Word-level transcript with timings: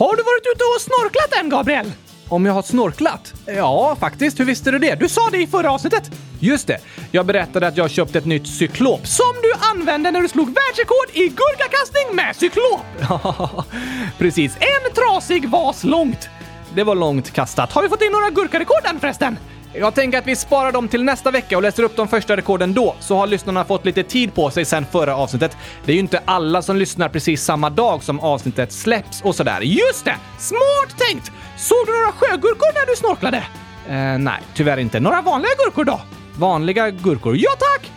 Har 0.00 0.16
du 0.16 0.22
varit 0.22 0.54
ute 0.54 0.64
och 0.64 0.80
snorklat 0.80 1.40
än, 1.40 1.48
Gabriel? 1.48 1.92
Om 2.28 2.46
jag 2.46 2.52
har 2.52 2.62
snorklat? 2.62 3.34
Ja, 3.46 3.96
faktiskt. 4.00 4.40
Hur 4.40 4.44
visste 4.44 4.70
du 4.70 4.78
det? 4.78 4.94
Du 4.94 5.08
sa 5.08 5.30
det 5.30 5.38
i 5.38 5.46
förra 5.46 5.72
avsnittet. 5.72 6.10
Just 6.38 6.66
det. 6.66 6.78
Jag 7.10 7.26
berättade 7.26 7.66
att 7.66 7.76
jag 7.76 7.90
köpte 7.90 8.18
ett 8.18 8.24
nytt 8.26 8.48
cyklop. 8.48 9.06
Som 9.06 9.32
du 9.42 9.52
använde 9.70 10.10
när 10.10 10.20
du 10.20 10.28
slog 10.28 10.46
världsrekord 10.46 11.10
i 11.12 11.28
gurkakastning 11.28 12.16
med 12.16 12.36
cyklop! 12.36 13.64
Precis. 14.18 14.56
En 14.56 14.92
trasig 14.94 15.48
vas 15.48 15.84
långt. 15.84 16.28
Det 16.74 16.84
var 16.84 16.94
långt 16.94 17.30
kastat. 17.30 17.72
Har 17.72 17.82
vi 17.82 17.88
fått 17.88 18.02
in 18.02 18.12
några 18.12 18.30
gurkarekord 18.30 18.84
än 18.84 19.00
förresten? 19.00 19.38
Jag 19.72 19.94
tänker 19.94 20.18
att 20.18 20.26
vi 20.26 20.36
sparar 20.36 20.72
dem 20.72 20.88
till 20.88 21.04
nästa 21.04 21.30
vecka 21.30 21.56
och 21.56 21.62
läser 21.62 21.82
upp 21.82 21.96
de 21.96 22.08
första 22.08 22.36
rekorden 22.36 22.74
då, 22.74 22.94
så 23.00 23.16
har 23.16 23.26
lyssnarna 23.26 23.64
fått 23.64 23.84
lite 23.84 24.02
tid 24.02 24.34
på 24.34 24.50
sig 24.50 24.64
sen 24.64 24.86
förra 24.92 25.16
avsnittet. 25.16 25.56
Det 25.84 25.92
är 25.92 25.94
ju 25.94 26.00
inte 26.00 26.22
alla 26.24 26.62
som 26.62 26.76
lyssnar 26.76 27.08
precis 27.08 27.42
samma 27.44 27.70
dag 27.70 28.02
som 28.02 28.20
avsnittet 28.20 28.72
släpps 28.72 29.22
och 29.22 29.34
sådär. 29.34 29.60
Just 29.60 30.04
det! 30.04 30.16
Smart 30.38 30.98
tänkt! 31.08 31.32
Såg 31.56 31.86
du 31.86 31.92
några 31.92 32.12
sjögurkor 32.12 32.74
när 32.74 32.86
du 32.86 32.96
snorklade? 32.96 33.36
Eh, 33.88 34.18
nej, 34.18 34.40
tyvärr 34.54 34.76
inte. 34.76 35.00
Några 35.00 35.22
vanliga 35.22 35.50
gurkor 35.64 35.84
då? 35.84 36.00
Vanliga 36.36 36.90
gurkor? 36.90 37.36
Ja 37.36 37.50
tack! 37.58 37.90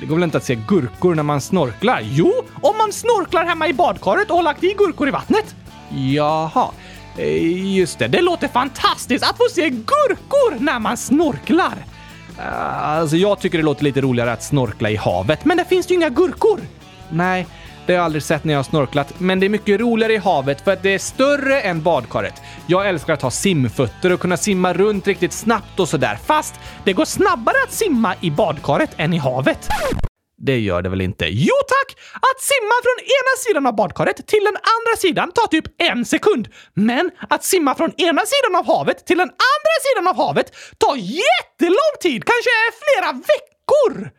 Det 0.00 0.06
går 0.06 0.14
väl 0.14 0.24
inte 0.24 0.36
att 0.36 0.44
se 0.44 0.54
gurkor 0.54 1.14
när 1.14 1.22
man 1.22 1.40
snorklar? 1.40 2.00
Jo, 2.02 2.32
om 2.62 2.76
man 2.76 2.92
snorklar 2.92 3.44
hemma 3.44 3.68
i 3.68 3.72
badkaret 3.72 4.30
och 4.30 4.36
har 4.36 4.42
lagt 4.42 4.64
i 4.64 4.74
gurkor 4.78 5.08
i 5.08 5.10
vattnet. 5.10 5.54
Jaha. 6.14 6.68
Eh, 7.20 7.76
just 7.76 7.98
det, 7.98 8.08
det 8.08 8.20
låter 8.20 8.48
fantastiskt 8.48 9.24
att 9.24 9.36
få 9.36 9.44
se 9.50 9.70
gurkor 9.70 10.60
när 10.60 10.78
man 10.78 10.96
snorklar. 10.96 11.74
Eh, 12.38 12.88
alltså, 12.88 13.16
jag 13.16 13.40
tycker 13.40 13.58
det 13.58 13.64
låter 13.64 13.84
lite 13.84 14.00
roligare 14.00 14.32
att 14.32 14.42
snorkla 14.42 14.90
i 14.90 14.96
havet, 14.96 15.44
men 15.44 15.56
det 15.56 15.64
finns 15.64 15.90
ju 15.90 15.94
inga 15.94 16.08
gurkor. 16.08 16.60
Nej, 17.10 17.46
det 17.86 17.92
har 17.92 17.96
jag 17.96 18.04
aldrig 18.04 18.22
sett 18.22 18.44
när 18.44 18.54
jag 18.54 18.58
har 18.58 18.64
snorklat, 18.64 19.14
men 19.18 19.40
det 19.40 19.46
är 19.46 19.50
mycket 19.50 19.80
roligare 19.80 20.12
i 20.12 20.16
havet 20.16 20.60
för 20.60 20.72
att 20.72 20.82
det 20.82 20.94
är 20.94 20.98
större 20.98 21.60
än 21.60 21.82
badkaret. 21.82 22.42
Jag 22.66 22.88
älskar 22.88 23.12
att 23.12 23.22
ha 23.22 23.30
simfötter 23.30 24.12
och 24.12 24.20
kunna 24.20 24.36
simma 24.36 24.72
runt 24.72 25.06
riktigt 25.06 25.32
snabbt 25.32 25.80
och 25.80 25.88
sådär, 25.88 26.18
fast 26.26 26.54
det 26.84 26.92
går 26.92 27.04
snabbare 27.04 27.56
att 27.66 27.72
simma 27.72 28.14
i 28.20 28.30
badkaret 28.30 28.90
än 28.96 29.12
i 29.12 29.18
havet. 29.18 29.68
Det 30.42 30.58
gör 30.58 30.82
det 30.82 30.88
väl 30.88 31.00
inte? 31.00 31.26
Jo 31.26 31.54
tack! 31.68 31.98
Att 32.14 32.40
simma 32.40 32.74
från 32.84 32.98
ena 33.18 33.34
sidan 33.44 33.66
av 33.66 33.74
badkaret 33.76 34.26
till 34.26 34.44
den 34.44 34.56
andra 34.56 34.96
sidan 34.98 35.32
tar 35.32 35.46
typ 35.46 35.64
en 35.78 36.04
sekund. 36.04 36.48
Men 36.74 37.10
att 37.28 37.44
simma 37.44 37.74
från 37.74 37.92
ena 37.96 38.22
sidan 38.32 38.56
av 38.56 38.66
havet 38.66 39.06
till 39.06 39.18
den 39.18 39.28
andra 39.28 39.76
sidan 39.86 40.08
av 40.08 40.16
havet 40.16 40.52
tar 40.78 40.96
jättelång 40.96 41.94
tid, 42.00 42.24
kanske 42.24 42.50
flera 42.80 43.12
veckor! 43.12 44.10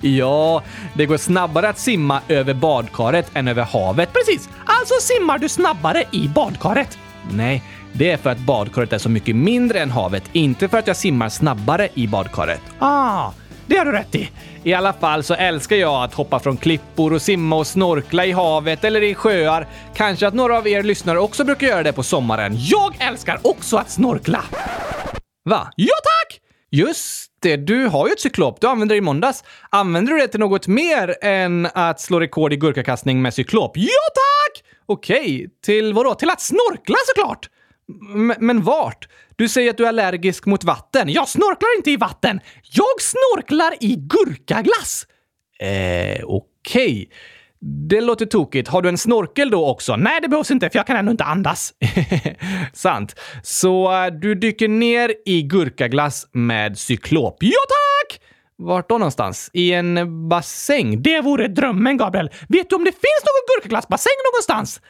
ja, 0.18 0.62
det 0.94 1.06
går 1.06 1.16
snabbare 1.16 1.68
att 1.68 1.78
simma 1.78 2.22
över 2.28 2.54
badkaret 2.54 3.30
än 3.34 3.48
över 3.48 3.62
havet. 3.62 4.12
Precis! 4.12 4.48
Alltså 4.66 4.94
simmar 5.00 5.38
du 5.38 5.48
snabbare 5.48 6.04
i 6.12 6.28
badkaret. 6.28 6.98
Nej, 7.30 7.62
det 7.92 8.10
är 8.10 8.16
för 8.16 8.30
att 8.30 8.38
badkaret 8.38 8.92
är 8.92 8.98
så 8.98 9.08
mycket 9.08 9.36
mindre 9.36 9.80
än 9.80 9.90
havet, 9.90 10.24
inte 10.32 10.68
för 10.68 10.78
att 10.78 10.86
jag 10.86 10.96
simmar 10.96 11.28
snabbare 11.28 11.88
i 11.94 12.08
badkaret. 12.08 12.62
Ah, 12.78 13.32
det 13.66 13.76
har 13.76 13.84
du 13.84 13.92
rätt 13.92 14.14
i. 14.14 14.30
I 14.62 14.74
alla 14.74 14.92
fall 14.92 15.22
så 15.22 15.34
älskar 15.34 15.76
jag 15.76 16.04
att 16.04 16.14
hoppa 16.14 16.40
från 16.40 16.56
klippor 16.56 17.12
och 17.12 17.22
simma 17.22 17.56
och 17.56 17.66
snorkla 17.66 18.26
i 18.26 18.32
havet 18.32 18.84
eller 18.84 19.02
i 19.02 19.14
sjöar. 19.14 19.66
Kanske 19.94 20.26
att 20.26 20.34
några 20.34 20.58
av 20.58 20.68
er 20.68 20.82
lyssnare 20.82 21.18
också 21.18 21.44
brukar 21.44 21.66
göra 21.66 21.82
det 21.82 21.92
på 21.92 22.02
sommaren. 22.02 22.52
Jag 22.56 22.94
älskar 22.98 23.38
också 23.42 23.76
att 23.76 23.90
snorkla! 23.90 24.44
Va? 25.44 25.68
Ja 25.76 25.94
tack! 25.94 26.40
Just 26.70 27.30
det, 27.42 27.56
du 27.56 27.86
har 27.86 28.06
ju 28.06 28.12
ett 28.12 28.20
cyklop. 28.20 28.60
Du 28.60 28.66
använde 28.66 28.94
det 28.94 28.98
i 28.98 29.00
måndags. 29.00 29.44
Använder 29.70 30.12
du 30.12 30.18
det 30.18 30.28
till 30.28 30.40
något 30.40 30.66
mer 30.66 31.16
än 31.22 31.68
att 31.74 32.00
slå 32.00 32.20
rekord 32.20 32.52
i 32.52 32.56
gurkakastning 32.56 33.22
med 33.22 33.34
cyklop? 33.34 33.72
Ja 33.74 33.88
tack! 34.14 34.64
Okej, 34.86 35.48
till 35.64 35.92
vadå? 35.92 36.14
Till 36.14 36.30
att 36.30 36.40
snorkla 36.40 36.96
såklart! 37.06 37.48
M 38.14 38.34
men 38.38 38.62
vart? 38.62 39.08
Du 39.36 39.48
säger 39.48 39.70
att 39.70 39.76
du 39.76 39.84
är 39.84 39.88
allergisk 39.88 40.46
mot 40.46 40.64
vatten. 40.64 41.08
Jag 41.08 41.28
snorklar 41.28 41.76
inte 41.76 41.90
i 41.90 41.96
vatten. 41.96 42.40
Jag 42.62 43.00
snorklar 43.00 43.74
i 43.80 43.96
gurkaglass. 43.96 45.06
Eh, 45.60 46.24
okej. 46.24 46.24
Okay. 46.24 47.06
Det 47.60 48.00
låter 48.00 48.26
tokigt. 48.26 48.68
Har 48.68 48.82
du 48.82 48.88
en 48.88 48.98
snorkel 48.98 49.50
då 49.50 49.70
också? 49.70 49.96
Nej, 49.96 50.20
det 50.20 50.28
behövs 50.28 50.50
inte 50.50 50.70
för 50.70 50.78
jag 50.78 50.86
kan 50.86 50.96
ändå 50.96 51.10
inte 51.10 51.24
andas. 51.24 51.74
Sant. 52.72 53.20
Så 53.42 53.92
uh, 53.92 54.06
du 54.20 54.34
dyker 54.34 54.68
ner 54.68 55.14
i 55.26 55.42
gurkaglass 55.42 56.26
med 56.32 56.78
cyklop? 56.78 57.36
Ja, 57.40 57.58
tack! 57.68 58.20
Vart 58.58 58.88
då 58.88 58.98
någonstans? 58.98 59.50
I 59.52 59.72
en 59.72 60.28
bassäng? 60.28 61.02
Det 61.02 61.20
vore 61.20 61.48
drömmen, 61.48 61.96
Gabriel. 61.96 62.30
Vet 62.48 62.70
du 62.70 62.76
om 62.76 62.84
det 62.84 62.92
finns 62.92 63.22
någon 63.22 63.56
gurkaglassbassäng 63.56 64.12
någonstans? 64.32 64.80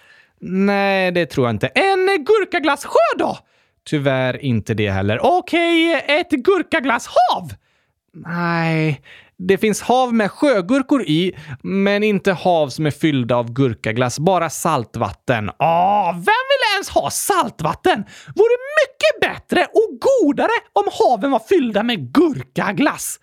Nej, 0.40 1.12
det 1.12 1.26
tror 1.26 1.46
jag 1.46 1.54
inte. 1.54 1.66
En 1.66 2.06
gurkaglassjö 2.24 3.18
då? 3.18 3.38
Tyvärr 3.84 4.44
inte 4.44 4.74
det 4.74 4.90
heller. 4.90 5.18
Okej, 5.22 5.96
okay, 5.96 6.16
ett 6.16 6.30
gurkaglasshav? 6.30 7.52
Nej, 8.12 9.00
det 9.38 9.58
finns 9.58 9.82
hav 9.82 10.14
med 10.14 10.30
sjögurkor 10.30 11.02
i, 11.02 11.36
men 11.62 12.02
inte 12.02 12.32
hav 12.32 12.68
som 12.68 12.86
är 12.86 12.90
fyllda 12.90 13.36
av 13.36 13.52
gurkaglass. 13.52 14.18
Bara 14.18 14.50
saltvatten. 14.50 15.50
Ah, 15.56 16.12
vem 16.12 16.22
vill 16.22 16.74
ens 16.74 16.88
ha 16.88 17.10
saltvatten? 17.10 18.04
Vore 18.34 18.56
mycket 18.82 19.20
bättre 19.20 19.64
och 19.64 19.98
godare 20.00 20.52
om 20.72 20.84
haven 20.92 21.30
var 21.30 21.42
fyllda 21.48 21.82
med 21.82 22.12
gurkaglass. 22.12 23.20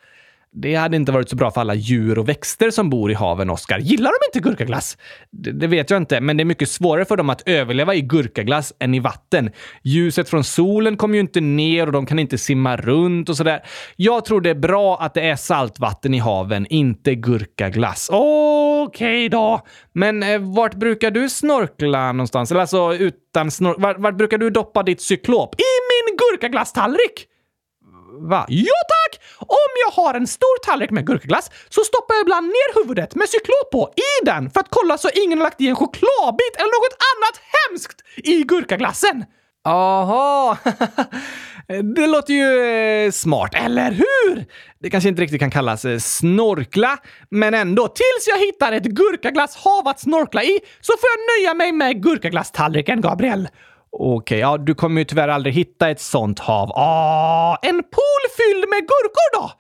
Det 0.56 0.76
hade 0.76 0.96
inte 0.96 1.12
varit 1.12 1.30
så 1.30 1.36
bra 1.36 1.52
för 1.52 1.62
alla 1.62 1.74
djur 1.74 2.20
och 2.20 2.30
växter 2.30 2.72
som 2.72 2.90
bor 2.90 3.12
i 3.12 3.14
haven, 3.14 3.50
Oskar. 3.50 3.80
Gillar 3.80 4.12
de 4.12 4.26
inte 4.28 4.50
gurkaglass? 4.50 4.98
Det, 5.32 5.52
det, 5.52 5.68
vet 5.68 5.90
jag 5.90 5.98
inte, 5.98 6.22
men 6.22 6.38
det 6.38 6.44
är 6.44 6.46
mycket 6.46 6.70
svårare 6.70 7.06
för 7.06 7.18
dem 7.18 7.30
att 7.30 7.48
överleva 7.48 7.96
i 7.96 8.02
gurkaglass 8.02 8.74
än 8.80 8.94
i 8.94 9.00
vatten. 9.00 9.52
Ljuset 9.84 10.30
från 10.30 10.44
solen 10.44 10.98
kommer 10.98 11.16
ju 11.16 11.22
inte 11.22 11.42
ner 11.42 11.86
och 11.86 11.92
de 11.92 12.06
kan 12.06 12.20
inte 12.20 12.38
simma 12.38 12.78
runt 12.78 13.30
och 13.30 13.38
sådär. 13.38 13.64
Jag 13.96 14.26
tror 14.26 14.42
det 14.42 14.50
är 14.50 14.56
bra 14.56 14.98
att 15.02 15.14
det 15.14 15.22
är 15.22 15.36
saltvatten 15.36 16.14
i 16.14 16.20
haven, 16.20 16.66
inte 16.70 17.16
gurkaglass. 17.16 18.10
Okej 18.12 18.84
okay 18.88 19.30
då. 19.30 19.62
Men 19.94 20.24
eh, 20.24 20.40
vart 20.40 20.74
brukar 20.74 21.12
du 21.12 21.30
snorkla 21.30 22.12
någonstans? 22.12 22.52
Eller 22.52 22.62
alltså 22.62 22.94
utan 22.94 23.52
snor... 23.52 23.76
Vart, 23.78 24.00
vart 24.00 24.18
brukar 24.18 24.38
du 24.38 24.50
doppa 24.50 24.84
ditt 24.84 25.02
cyklop? 25.02 25.56
I 25.56 25.74
min 25.90 26.18
gurkaglasstallrik! 26.18 27.28
Va? 28.22 28.46
Ja 28.48 28.74
tack! 28.88 29.22
Om 29.40 29.72
jag 29.86 30.04
har 30.04 30.14
en 30.14 30.28
stor 30.28 30.66
tallrik 30.66 30.92
med 30.92 31.08
gurkaglass 31.08 31.52
så 31.70 31.82
stoppar 31.84 32.16
jag 32.16 32.22
ibland 32.22 32.48
ner 32.48 32.82
huvudet 32.82 33.16
med 33.16 33.30
cyklop 33.30 33.72
på 33.72 33.94
i 33.96 34.26
den 34.26 34.50
för 34.50 34.60
att 34.60 34.68
kolla 34.70 34.98
så 34.98 35.10
ingen 35.14 35.38
har 35.38 35.44
lagt 35.44 35.62
i 35.62 35.68
en 35.68 35.76
chokladbit 35.76 36.56
eller 36.56 36.74
något 36.80 36.98
annat 37.12 37.42
hemskt 37.54 38.02
i 38.16 38.44
gurkaglassen. 38.44 39.26
Aha! 39.66 40.58
Det 41.96 42.08
låter 42.08 42.34
ju 42.34 43.06
eh, 43.06 43.12
smart, 43.12 43.56
eller 43.56 43.92
hur? 43.92 44.46
Det 44.80 44.90
kanske 44.90 45.10
inte 45.10 45.22
riktigt 45.22 45.40
kan 45.40 45.52
kallas 45.52 45.86
eh, 45.86 45.98
snorkla, 45.98 46.98
men 47.30 47.54
ändå. 47.54 47.88
Tills 47.88 48.28
jag 48.28 48.38
hittar 48.38 48.72
ett 48.72 48.84
gurkaglasshav 48.84 49.88
att 49.88 50.00
snorkla 50.00 50.44
i 50.44 50.60
så 50.82 50.94
får 50.94 51.10
jag 51.10 51.42
nöja 51.42 51.54
mig 51.54 51.72
med 51.72 52.04
gurkaglasstallriken, 52.04 53.02
Gabriel. 53.02 53.48
Okej, 54.00 54.16
okay, 54.18 54.40
ja, 54.40 54.58
du 54.58 54.76
kommer 54.76 55.02
ju 55.02 55.06
tyvärr 55.06 55.28
aldrig 55.28 55.56
hitta 55.56 55.90
ett 55.90 56.02
sånt 56.02 56.40
hav. 56.40 56.72
Ah, 56.72 57.58
en 57.62 57.76
pool 57.76 58.24
fylld 58.38 58.70
med 58.70 58.80
gurkor 58.80 59.42
då? 59.42 59.52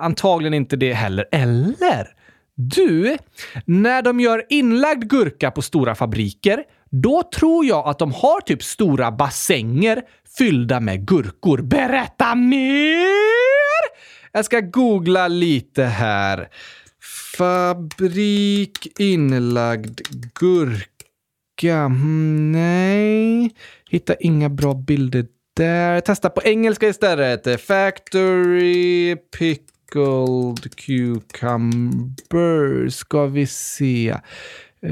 Antagligen 0.00 0.54
inte 0.54 0.76
det 0.76 0.92
heller. 0.92 1.24
Eller? 1.32 2.08
Du, 2.54 3.18
när 3.64 4.02
de 4.02 4.20
gör 4.20 4.44
inlagd 4.48 5.10
gurka 5.10 5.50
på 5.50 5.62
stora 5.62 5.94
fabriker, 5.94 6.64
då 6.90 7.22
tror 7.22 7.64
jag 7.64 7.88
att 7.88 7.98
de 7.98 8.12
har 8.12 8.40
typ 8.40 8.62
stora 8.62 9.12
bassänger 9.12 10.02
fyllda 10.38 10.80
med 10.80 11.06
gurkor. 11.06 11.58
Berätta 11.62 12.34
mer! 12.34 14.00
Jag 14.32 14.44
ska 14.44 14.60
googla 14.60 15.28
lite 15.28 15.84
här. 15.84 16.48
Fabrik 17.36 19.00
inlagd 19.00 20.00
gurka. 20.40 21.76
Mm, 21.76 22.52
nej. 22.52 23.50
Hitta 23.90 24.14
inga 24.14 24.48
bra 24.48 24.74
bilder 24.74 25.26
där. 25.56 26.00
Testa 26.00 26.30
på 26.30 26.42
engelska 26.44 26.88
istället. 26.88 27.60
Factory 27.60 29.16
pickled 29.16 30.76
cucumber. 30.76 32.18
Ska 32.88 33.26
vi 33.26 33.46
se. 33.46 34.10
Uh, 34.84 34.90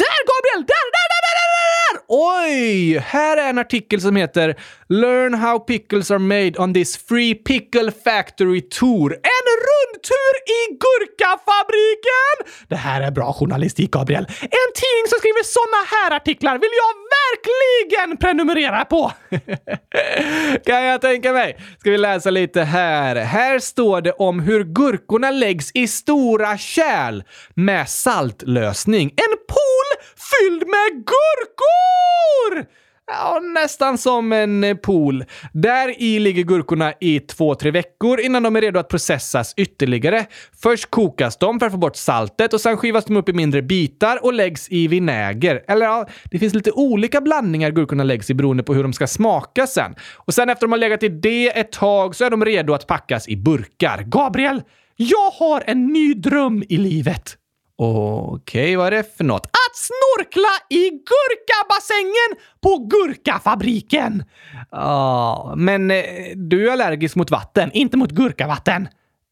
där 0.00 0.18
Gabriel! 0.28 0.66
Där, 0.66 0.86
där, 0.96 1.08
där, 1.12 1.22
där, 1.26 1.36
där! 1.38 1.68
Oj! 2.08 2.98
Här 2.98 3.36
är 3.36 3.50
en 3.50 3.58
artikel 3.58 4.00
som 4.00 4.16
heter 4.16 4.60
“Learn 4.88 5.34
how 5.34 5.58
pickles 5.58 6.10
are 6.10 6.18
made 6.18 6.52
on 6.58 6.74
this 6.74 6.96
free 6.96 7.34
pickle 7.34 7.92
factory 8.04 8.60
tour”. 8.60 9.12
En 9.12 9.46
rundtur 9.68 10.32
i 10.58 10.60
gurkafabriken! 10.84 12.36
Det 12.68 12.76
här 12.76 13.00
är 13.00 13.10
bra 13.10 13.32
journalistik, 13.32 13.90
Gabriel. 13.90 14.24
En 14.40 14.70
tidning 14.80 15.06
som 15.08 15.18
skriver 15.18 15.44
såna 15.58 15.80
här 15.94 16.16
artiklar 16.16 16.54
vill 16.58 16.74
jag 16.82 16.92
verkligen 17.28 18.16
prenumerera 18.16 18.84
på! 18.84 19.12
kan 20.66 20.84
jag 20.84 21.00
tänka 21.00 21.32
mig. 21.32 21.56
Ska 21.78 21.90
vi 21.90 21.98
läsa 21.98 22.30
lite 22.30 22.62
här. 22.62 23.16
Här 23.16 23.58
står 23.58 24.00
det 24.00 24.12
om 24.12 24.40
hur 24.40 24.64
gurkorna 24.64 25.30
läggs 25.30 25.70
i 25.74 25.88
stora 25.88 26.58
kärl 26.58 27.22
med 27.54 27.88
saltlösning. 27.88 29.06
En 29.08 29.36
pool 29.48 29.88
fylld 30.16 30.66
med 30.66 31.04
gurkor! 31.04 32.66
Ja, 33.10 33.40
nästan 33.54 33.98
som 33.98 34.32
en 34.32 34.64
eh, 34.64 34.74
pool. 34.74 35.24
Där 35.52 36.02
i 36.02 36.18
ligger 36.18 36.42
gurkorna 36.42 36.92
i 37.00 37.20
två, 37.20 37.54
tre 37.54 37.70
veckor 37.70 38.20
innan 38.20 38.42
de 38.42 38.56
är 38.56 38.60
redo 38.60 38.80
att 38.80 38.88
processas 38.88 39.54
ytterligare. 39.56 40.26
Först 40.62 40.90
kokas 40.90 41.36
de 41.38 41.58
för 41.58 41.66
att 41.66 41.72
få 41.72 41.78
bort 41.78 41.96
saltet 41.96 42.52
och 42.54 42.60
sen 42.60 42.76
skivas 42.76 43.04
de 43.04 43.16
upp 43.16 43.28
i 43.28 43.32
mindre 43.32 43.62
bitar 43.62 44.24
och 44.24 44.32
läggs 44.32 44.68
i 44.70 44.88
vinäger. 44.88 45.64
Eller 45.68 45.86
ja, 45.86 46.08
det 46.30 46.38
finns 46.38 46.54
lite 46.54 46.70
olika 46.72 47.20
blandningar 47.20 47.70
gurkorna 47.70 48.04
läggs 48.04 48.30
i 48.30 48.34
beroende 48.34 48.62
på 48.62 48.74
hur 48.74 48.82
de 48.82 48.92
ska 48.92 49.06
smaka 49.06 49.66
sen. 49.66 49.94
Och 50.14 50.34
sen 50.34 50.50
efter 50.50 50.66
de 50.66 50.72
har 50.72 50.78
legat 50.78 51.02
i 51.02 51.08
det 51.08 51.58
ett 51.58 51.72
tag 51.72 52.14
så 52.14 52.24
är 52.24 52.30
de 52.30 52.44
redo 52.44 52.74
att 52.74 52.86
packas 52.86 53.28
i 53.28 53.36
burkar. 53.36 54.02
Gabriel, 54.02 54.62
jag 54.96 55.30
har 55.30 55.62
en 55.66 55.86
ny 55.86 56.14
dröm 56.14 56.64
i 56.68 56.76
livet. 56.76 57.36
Okej, 57.80 58.62
okay, 58.62 58.76
vad 58.76 58.86
är 58.86 58.90
det 58.90 59.16
för 59.16 59.24
något? 59.24 59.46
Att 59.46 59.76
snorkla 59.76 60.48
i 60.68 60.90
gurkabassängen 60.90 62.44
på 62.60 62.78
gurkafabriken! 62.78 64.24
Ja, 64.70 65.54
men 65.56 65.90
eh, 65.90 66.04
du 66.34 66.68
är 66.68 66.72
allergisk 66.72 67.16
mot 67.16 67.30
vatten, 67.30 67.70
inte 67.72 67.96
mot 67.96 68.10
gurkavatten. 68.10 68.88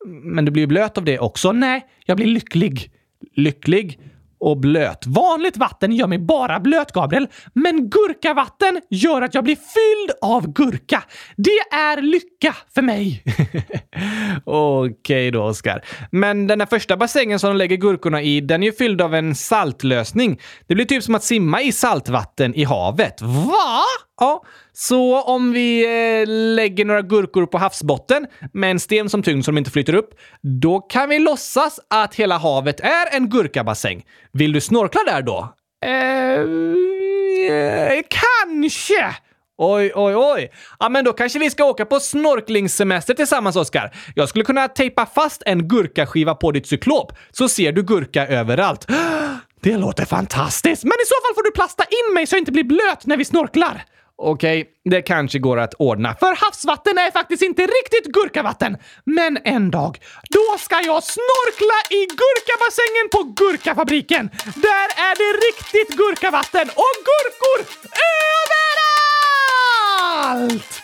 Men 0.06 0.44
du 0.44 0.50
blir 0.50 0.66
blöt 0.66 0.98
av 0.98 1.04
det 1.04 1.18
också? 1.18 1.52
Nej, 1.52 1.86
jag 2.04 2.16
blir 2.16 2.26
lycklig. 2.26 2.90
Lycklig? 3.34 4.00
Och 4.40 4.56
blöt. 4.56 5.06
Vanligt 5.06 5.56
vatten 5.56 5.92
gör 5.92 6.06
mig 6.06 6.18
bara 6.18 6.60
blöt, 6.60 6.92
Gabriel. 6.92 7.28
Men 7.52 7.90
gurkavatten 7.90 8.80
gör 8.90 9.22
att 9.22 9.34
jag 9.34 9.44
blir 9.44 9.56
fylld 9.56 10.18
av 10.22 10.52
gurka. 10.52 11.02
Det 11.36 11.76
är 11.76 12.02
lycka 12.02 12.56
för 12.74 12.82
mig. 12.82 13.22
Okej 14.44 14.90
okay 15.00 15.30
då, 15.30 15.42
Oskar. 15.42 15.84
Men 16.10 16.46
den 16.46 16.58
där 16.58 16.66
första 16.66 16.96
bassängen 16.96 17.38
som 17.38 17.48
de 17.50 17.56
lägger 17.56 17.76
gurkorna 17.76 18.22
i, 18.22 18.40
den 18.40 18.62
är 18.62 18.66
ju 18.66 18.72
fylld 18.72 19.00
av 19.00 19.14
en 19.14 19.34
saltlösning. 19.34 20.40
Det 20.66 20.74
blir 20.74 20.84
typ 20.84 21.02
som 21.02 21.14
att 21.14 21.24
simma 21.24 21.62
i 21.62 21.72
saltvatten 21.72 22.54
i 22.54 22.64
havet. 22.64 23.22
Va? 23.22 23.82
Ja, 24.20 24.44
så 24.72 25.22
om 25.22 25.52
vi 25.52 25.84
eh, 25.84 26.28
lägger 26.28 26.84
några 26.84 27.02
gurkor 27.02 27.46
på 27.46 27.58
havsbotten 27.58 28.26
med 28.52 28.70
en 28.70 28.80
sten 28.80 29.10
som 29.10 29.22
tyngd 29.22 29.44
så 29.44 29.50
de 29.50 29.58
inte 29.58 29.70
flyter 29.70 29.94
upp, 29.94 30.10
då 30.62 30.80
kan 30.80 31.08
vi 31.08 31.18
låtsas 31.18 31.80
att 31.90 32.14
hela 32.14 32.38
havet 32.38 32.80
är 32.80 33.16
en 33.16 33.28
gurkabassäng. 33.28 34.04
Vill 34.32 34.52
du 34.52 34.60
snorkla 34.60 35.00
där 35.06 35.22
då? 35.22 35.54
Eh, 35.84 36.40
eh, 37.52 38.02
kanske! 38.08 39.16
Oj, 39.58 39.92
oj, 39.94 40.14
oj. 40.16 40.52
Ja, 40.78 40.88
men 40.88 41.04
då 41.04 41.12
kanske 41.12 41.38
vi 41.38 41.50
ska 41.50 41.64
åka 41.64 41.86
på 41.86 42.00
snorklingssemester 42.00 43.14
tillsammans, 43.14 43.56
Oskar. 43.56 43.96
Jag 44.14 44.28
skulle 44.28 44.44
kunna 44.44 44.68
tejpa 44.68 45.06
fast 45.06 45.42
en 45.46 45.68
gurkaskiva 45.68 46.34
på 46.34 46.52
ditt 46.52 46.66
cyklop, 46.66 47.12
så 47.30 47.48
ser 47.48 47.72
du 47.72 47.82
gurka 47.82 48.26
överallt. 48.26 48.86
Det 49.60 49.76
låter 49.76 50.04
fantastiskt, 50.04 50.84
men 50.84 50.92
i 50.92 51.06
så 51.06 51.14
fall 51.26 51.34
får 51.34 51.42
du 51.42 51.50
plasta 51.50 51.84
in 51.84 52.14
mig 52.14 52.26
så 52.26 52.34
jag 52.34 52.40
inte 52.40 52.52
blir 52.52 52.64
blöt 52.64 53.06
när 53.06 53.16
vi 53.16 53.24
snorklar. 53.24 53.84
Okej, 54.18 54.60
okay, 54.60 54.72
det 54.84 55.02
kanske 55.02 55.38
går 55.38 55.56
att 55.56 55.74
ordna. 55.74 56.14
För 56.14 56.36
havsvatten 56.44 56.98
är 56.98 57.10
faktiskt 57.10 57.42
inte 57.42 57.62
riktigt 57.62 58.12
gurkavatten. 58.12 58.76
Men 59.04 59.38
en 59.44 59.70
dag, 59.70 59.98
då 60.30 60.58
ska 60.58 60.74
jag 60.74 61.02
snorkla 61.02 61.96
i 61.96 62.06
gurkabassängen 62.06 63.08
på 63.12 63.22
Gurkafabriken. 63.44 64.30
Där 64.54 64.88
är 65.08 65.14
det 65.22 65.32
riktigt 65.46 65.96
gurkavatten 65.96 66.68
och 66.68 66.94
gurkor 67.08 67.60
överallt! 70.32 70.82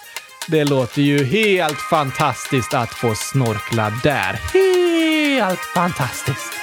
Det 0.49 0.65
låter 0.65 1.03
ju 1.03 1.25
helt 1.25 1.81
fantastiskt 1.81 2.75
att 2.75 2.95
få 2.95 3.15
snorkla 3.15 3.93
där. 4.03 4.33
Helt 4.33 5.61
fantastiskt. 5.75 6.62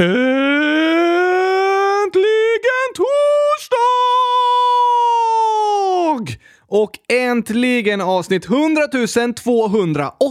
Äntligen 0.00 0.18
torsdag! 2.94 3.78
Och 6.68 6.90
äntligen 7.08 8.00
avsnitt 8.00 8.46
100 8.46 8.82
208 9.36 10.22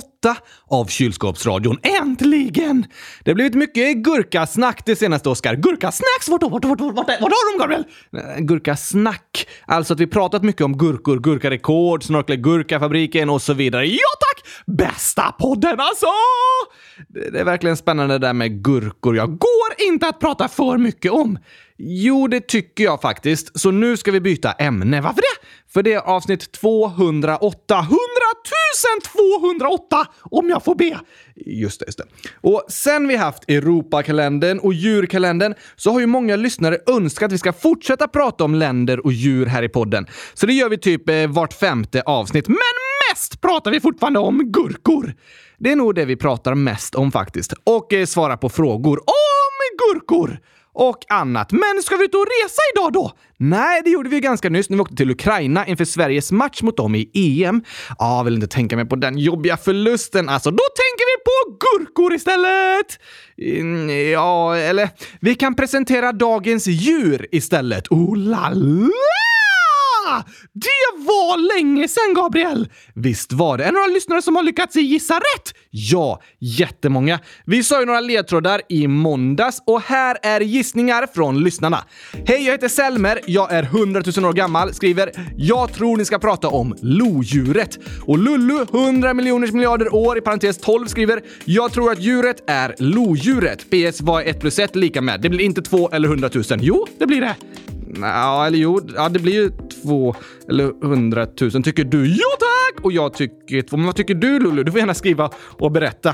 av 0.67 0.85
Kylskåpsradion. 0.85 1.79
Äntligen! 2.01 2.85
Det 3.23 3.31
har 3.31 3.35
blivit 3.35 3.53
mycket 3.55 3.97
gurkasnack 3.97 4.85
det 4.85 4.95
senaste, 4.95 5.29
Oskar. 5.29 5.55
Gurkasnacks? 5.55 6.27
Vart, 6.29 6.41
då? 6.41 6.49
vart, 6.49 6.65
vart, 6.65 6.79
vart, 6.79 6.95
vart, 6.95 7.07
vart 7.07 7.19
har 7.19 7.53
de, 7.53 7.59
Gabriel? 7.59 7.83
Gurkasnack. 8.45 9.47
Alltså 9.65 9.93
att 9.93 9.99
vi 9.99 10.07
pratat 10.07 10.43
mycket 10.43 10.61
om 10.61 10.77
gurkor, 10.77 11.19
gurkarekord, 11.19 12.03
Snorkla-gurkafabriken 12.03 13.29
och 13.29 13.41
så 13.41 13.53
vidare. 13.53 13.85
Ja 13.85 14.07
tack! 14.19 14.26
Bästa 14.65 15.31
podden 15.31 15.79
alltså! 15.79 16.07
Det 17.07 17.39
är 17.39 17.43
verkligen 17.43 17.77
spännande 17.77 18.13
det 18.13 18.27
där 18.27 18.33
med 18.33 18.63
gurkor. 18.63 19.15
Jag 19.15 19.37
går 19.37 19.87
inte 19.87 20.07
att 20.07 20.19
prata 20.19 20.47
för 20.47 20.77
mycket 20.77 21.11
om. 21.11 21.39
Jo, 21.77 22.27
det 22.27 22.47
tycker 22.47 22.83
jag 22.83 23.01
faktiskt. 23.01 23.59
Så 23.59 23.71
nu 23.71 23.97
ska 23.97 24.11
vi 24.11 24.21
byta 24.21 24.51
ämne. 24.51 25.01
Varför 25.01 25.21
det? 25.21 25.47
För 25.73 25.83
det 25.83 25.93
är 25.93 25.99
avsnitt 25.99 26.51
208. 26.51 27.75
100 27.75 27.97
208! 29.13 30.05
Om 30.21 30.49
jag 30.49 30.63
får 30.63 30.75
be. 30.75 30.99
Just 31.35 31.79
det, 31.79 31.85
just 31.85 31.97
det. 31.97 32.05
Och 32.41 32.65
sen 32.69 33.07
vi 33.07 33.15
haft 33.15 33.49
Europakalendern 33.49 34.59
och 34.59 34.73
djurkalendern 34.73 35.53
så 35.75 35.91
har 35.91 35.99
ju 35.99 36.05
många 36.05 36.35
lyssnare 36.35 36.77
önskat 36.87 37.25
att 37.25 37.31
vi 37.31 37.37
ska 37.37 37.53
fortsätta 37.53 38.07
prata 38.07 38.43
om 38.43 38.55
länder 38.55 39.05
och 39.05 39.13
djur 39.13 39.45
här 39.45 39.63
i 39.63 39.69
podden. 39.69 40.07
Så 40.33 40.45
det 40.45 40.53
gör 40.53 40.69
vi 40.69 40.77
typ 40.77 41.09
eh, 41.09 41.27
vart 41.27 41.53
femte 41.53 42.01
avsnitt. 42.05 42.47
Men 42.47 42.57
mest 43.17 43.41
pratar 43.41 43.71
vi 43.71 43.79
fortfarande 43.79 44.19
om 44.19 44.51
gurkor. 44.51 45.13
Det 45.57 45.71
är 45.71 45.75
nog 45.75 45.95
det 45.95 46.05
vi 46.05 46.15
pratar 46.15 46.55
mest 46.55 46.95
om 46.95 47.11
faktiskt. 47.11 47.53
Och 47.63 47.93
eh, 47.93 48.05
svara 48.05 48.37
på 48.37 48.49
frågor 48.49 48.97
om 48.99 49.93
gurkor! 49.93 50.39
och 50.79 50.97
annat. 51.09 51.51
Men 51.51 51.83
ska 51.83 51.95
vi 51.95 52.05
ut 52.05 52.15
och 52.15 52.25
resa 52.25 52.61
idag 52.73 52.93
då? 52.93 53.11
Nej, 53.37 53.81
det 53.83 53.89
gjorde 53.89 54.09
vi 54.09 54.19
ganska 54.19 54.49
nyss 54.49 54.69
när 54.69 54.77
vi 54.77 54.81
åkte 54.81 54.95
till 54.95 55.11
Ukraina 55.11 55.67
inför 55.67 55.85
Sveriges 55.85 56.31
match 56.31 56.61
mot 56.61 56.77
dem 56.77 56.95
i 56.95 57.09
EM. 57.13 57.63
Ja, 57.99 58.23
vill 58.23 58.33
inte 58.33 58.47
tänka 58.47 58.75
mig 58.75 58.85
på 58.85 58.95
den 58.95 59.17
jobbiga 59.17 59.57
förlusten. 59.57 60.29
Alltså, 60.29 60.51
då 60.51 60.63
tänker 60.81 61.05
vi 61.11 61.23
på 61.23 61.57
gurkor 61.65 62.13
istället! 62.13 62.99
Mm, 63.41 64.11
ja, 64.11 64.57
eller 64.57 64.89
vi 65.21 65.35
kan 65.35 65.55
presentera 65.55 66.11
dagens 66.11 66.67
djur 66.67 67.27
istället. 67.31 67.87
Oh 67.87 68.17
la 68.17 68.49
la! 68.53 69.26
Ah, 70.09 70.23
det 70.53 71.03
var 71.05 71.57
länge 71.57 71.87
sedan, 71.87 72.13
Gabriel! 72.15 72.69
Visst 72.93 73.33
var 73.33 73.57
det. 73.57 73.63
Är 73.63 73.67
det 73.67 73.73
några 73.73 73.87
lyssnare 73.87 74.21
som 74.21 74.35
har 74.35 74.43
lyckats 74.43 74.75
gissa 74.75 75.15
rätt? 75.15 75.53
Ja, 75.69 76.21
jättemånga. 76.39 77.19
Vi 77.45 77.63
sa 77.63 77.79
ju 77.79 77.85
några 77.85 77.99
ledtrådar 77.99 78.61
i 78.69 78.87
måndags 78.87 79.61
och 79.65 79.81
här 79.81 80.17
är 80.23 80.41
gissningar 80.41 81.07
från 81.15 81.43
lyssnarna. 81.43 81.83
Hej, 82.25 82.45
jag 82.45 82.51
heter 82.51 82.67
Selmer. 82.67 83.19
Jag 83.25 83.51
är 83.51 83.63
100 83.63 84.01
000 84.17 84.25
år 84.25 84.33
gammal. 84.33 84.73
Skriver 84.73 85.11
“Jag 85.37 85.73
tror 85.73 85.97
ni 85.97 86.05
ska 86.05 86.19
prata 86.19 86.47
om 86.47 86.75
lodjuret”. 86.81 87.79
Och 88.05 88.17
Lullu, 88.17 88.65
100 88.73 89.13
miljoners 89.13 89.51
miljarder 89.51 89.95
år, 89.95 90.17
i 90.17 90.21
parentes 90.21 90.57
12, 90.57 90.87
skriver 90.87 91.21
“Jag 91.45 91.71
tror 91.71 91.91
att 91.91 91.99
djuret 92.01 92.43
är 92.47 92.75
lodjuret”. 92.77 93.69
PS, 93.69 94.01
vad 94.01 94.21
är 94.21 94.25
1 94.25 94.39
plus 94.39 94.59
1 94.59 94.75
lika 94.75 95.01
med? 95.01 95.21
Det 95.21 95.29
blir 95.29 95.45
inte 95.45 95.61
2 95.61 95.89
eller 95.89 96.07
100 96.09 96.29
000. 96.33 96.43
Jo, 96.61 96.87
det 96.99 97.05
blir 97.05 97.21
det. 97.21 97.35
Ja, 98.01 98.47
eller 98.47 98.57
jo, 98.57 98.89
ja, 98.95 99.09
det 99.09 99.19
blir 99.19 99.33
ju 99.33 99.51
två 99.87 100.15
eller 100.49 100.87
hundratusen. 100.87 101.63
Tycker 101.63 101.83
du? 101.83 102.07
Ja 102.07 102.37
tack! 102.39 102.85
Och 102.85 102.91
jag 102.91 103.13
tycker 103.13 103.61
två. 103.61 103.77
Men 103.77 103.85
vad 103.85 103.95
tycker 103.95 104.15
du 104.15 104.39
Lulu? 104.39 104.63
Du 104.63 104.71
får 104.71 104.79
gärna 104.79 104.93
skriva 104.93 105.29
och 105.59 105.71
berätta. 105.71 106.13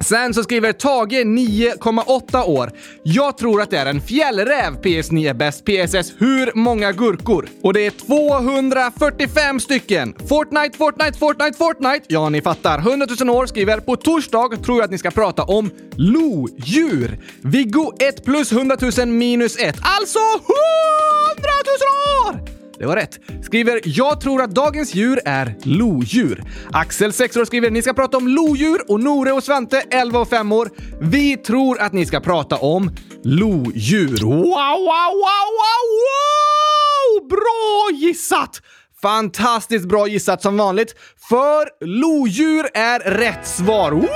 Sen 0.00 0.34
så 0.34 0.42
skriver 0.42 0.72
Tage, 0.72 1.12
9,8 1.12 2.44
år. 2.44 2.70
Jag 3.02 3.38
tror 3.38 3.62
att 3.62 3.70
det 3.70 3.78
är 3.78 3.86
en 3.86 4.00
fjällräv. 4.00 4.80
PS9 4.82 5.30
är 5.30 5.34
bäst. 5.34 5.64
PSS, 5.64 6.14
hur 6.18 6.58
många 6.58 6.92
gurkor? 6.92 7.48
Och 7.62 7.72
det 7.72 7.86
är 7.86 7.90
245 7.90 9.60
stycken. 9.60 10.14
Fortnite, 10.28 10.78
Fortnite, 10.78 11.18
Fortnite, 11.18 11.58
Fortnite. 11.58 12.04
Ja, 12.08 12.28
ni 12.28 12.42
fattar. 12.42 12.78
100 12.78 13.06
000 13.20 13.30
år 13.30 13.46
skriver 13.46 13.80
på 13.80 13.96
torsdag 13.96 14.48
tror 14.64 14.78
jag 14.78 14.84
att 14.84 14.90
ni 14.90 14.98
ska 14.98 15.10
prata 15.10 15.42
om 15.42 15.70
lodjur. 15.96 17.18
Viggo 17.42 17.92
1 18.00 18.24
plus 18.24 18.52
100 18.52 18.76
000 18.98 19.08
minus 19.08 19.56
1. 19.56 19.76
Alltså 19.82 20.18
100 20.18 20.42
000 22.26 22.36
år! 22.36 22.51
Det 22.78 22.86
var 22.86 22.96
rätt. 22.96 23.18
Skriver 23.44 23.80
“Jag 23.84 24.20
tror 24.20 24.42
att 24.42 24.50
dagens 24.50 24.94
djur 24.94 25.20
är 25.24 25.54
lodjur”. 25.62 26.44
Axel, 26.72 27.12
6 27.12 27.36
år, 27.36 27.44
skriver 27.44 27.70
“Ni 27.70 27.82
ska 27.82 27.92
prata 27.92 28.16
om 28.16 28.28
lodjur” 28.28 28.90
och 28.90 29.00
Nore 29.00 29.32
och 29.32 29.44
Svante, 29.44 29.82
11 29.90 30.18
och 30.18 30.28
5 30.28 30.52
år. 30.52 30.70
Vi 31.00 31.36
tror 31.36 31.80
att 31.80 31.92
ni 31.92 32.06
ska 32.06 32.20
prata 32.20 32.56
om 32.56 32.90
lodjur. 33.24 34.20
Wow, 34.24 34.34
wow, 34.34 35.12
wow, 35.22 35.46
wow, 35.62 35.84
wow! 36.06 37.28
Bra 37.28 37.88
gissat! 37.92 38.62
Fantastiskt 39.02 39.88
bra 39.88 40.06
gissat 40.06 40.42
som 40.42 40.56
vanligt, 40.56 40.94
för 41.28 41.84
lodjur 41.84 42.66
är 42.74 42.98
rätt 43.00 43.46
svar. 43.46 43.92
Woho! 43.92 44.08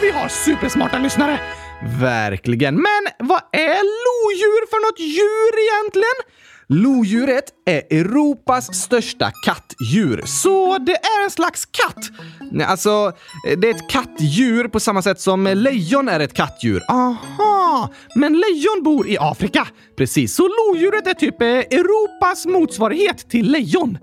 Vi 0.00 0.10
har 0.10 0.28
supersmarta 0.28 0.98
lyssnare! 0.98 1.40
Verkligen. 2.00 2.74
Men 2.74 3.02
vad 3.18 3.40
är 3.52 3.80
lodjur 4.06 4.70
för 4.70 4.80
något 4.86 5.00
djur 5.00 5.52
egentligen? 5.64 6.18
Lodjuret 6.72 7.44
är 7.66 7.98
Europas 7.98 8.74
största 8.74 9.30
kattdjur. 9.44 10.22
Så 10.26 10.78
det 10.78 10.92
är 10.92 11.24
en 11.24 11.30
slags 11.30 11.66
katt? 11.66 12.10
Alltså, 12.66 13.12
det 13.56 13.68
är 13.68 13.74
ett 13.74 13.90
kattdjur 13.90 14.68
på 14.68 14.80
samma 14.80 15.02
sätt 15.02 15.20
som 15.20 15.44
lejon 15.44 16.08
är 16.08 16.20
ett 16.20 16.34
kattdjur. 16.34 16.82
Aha, 16.88 17.90
men 18.14 18.32
lejon 18.32 18.82
bor 18.82 19.08
i 19.08 19.16
Afrika. 19.20 19.66
Precis. 19.96 20.34
Så 20.34 20.42
lodjuret 20.42 21.06
är 21.06 21.14
typ 21.14 21.42
eh, 21.42 21.48
Europas 21.48 22.46
motsvarighet 22.46 23.30
till 23.30 23.50
lejon. 23.50 23.98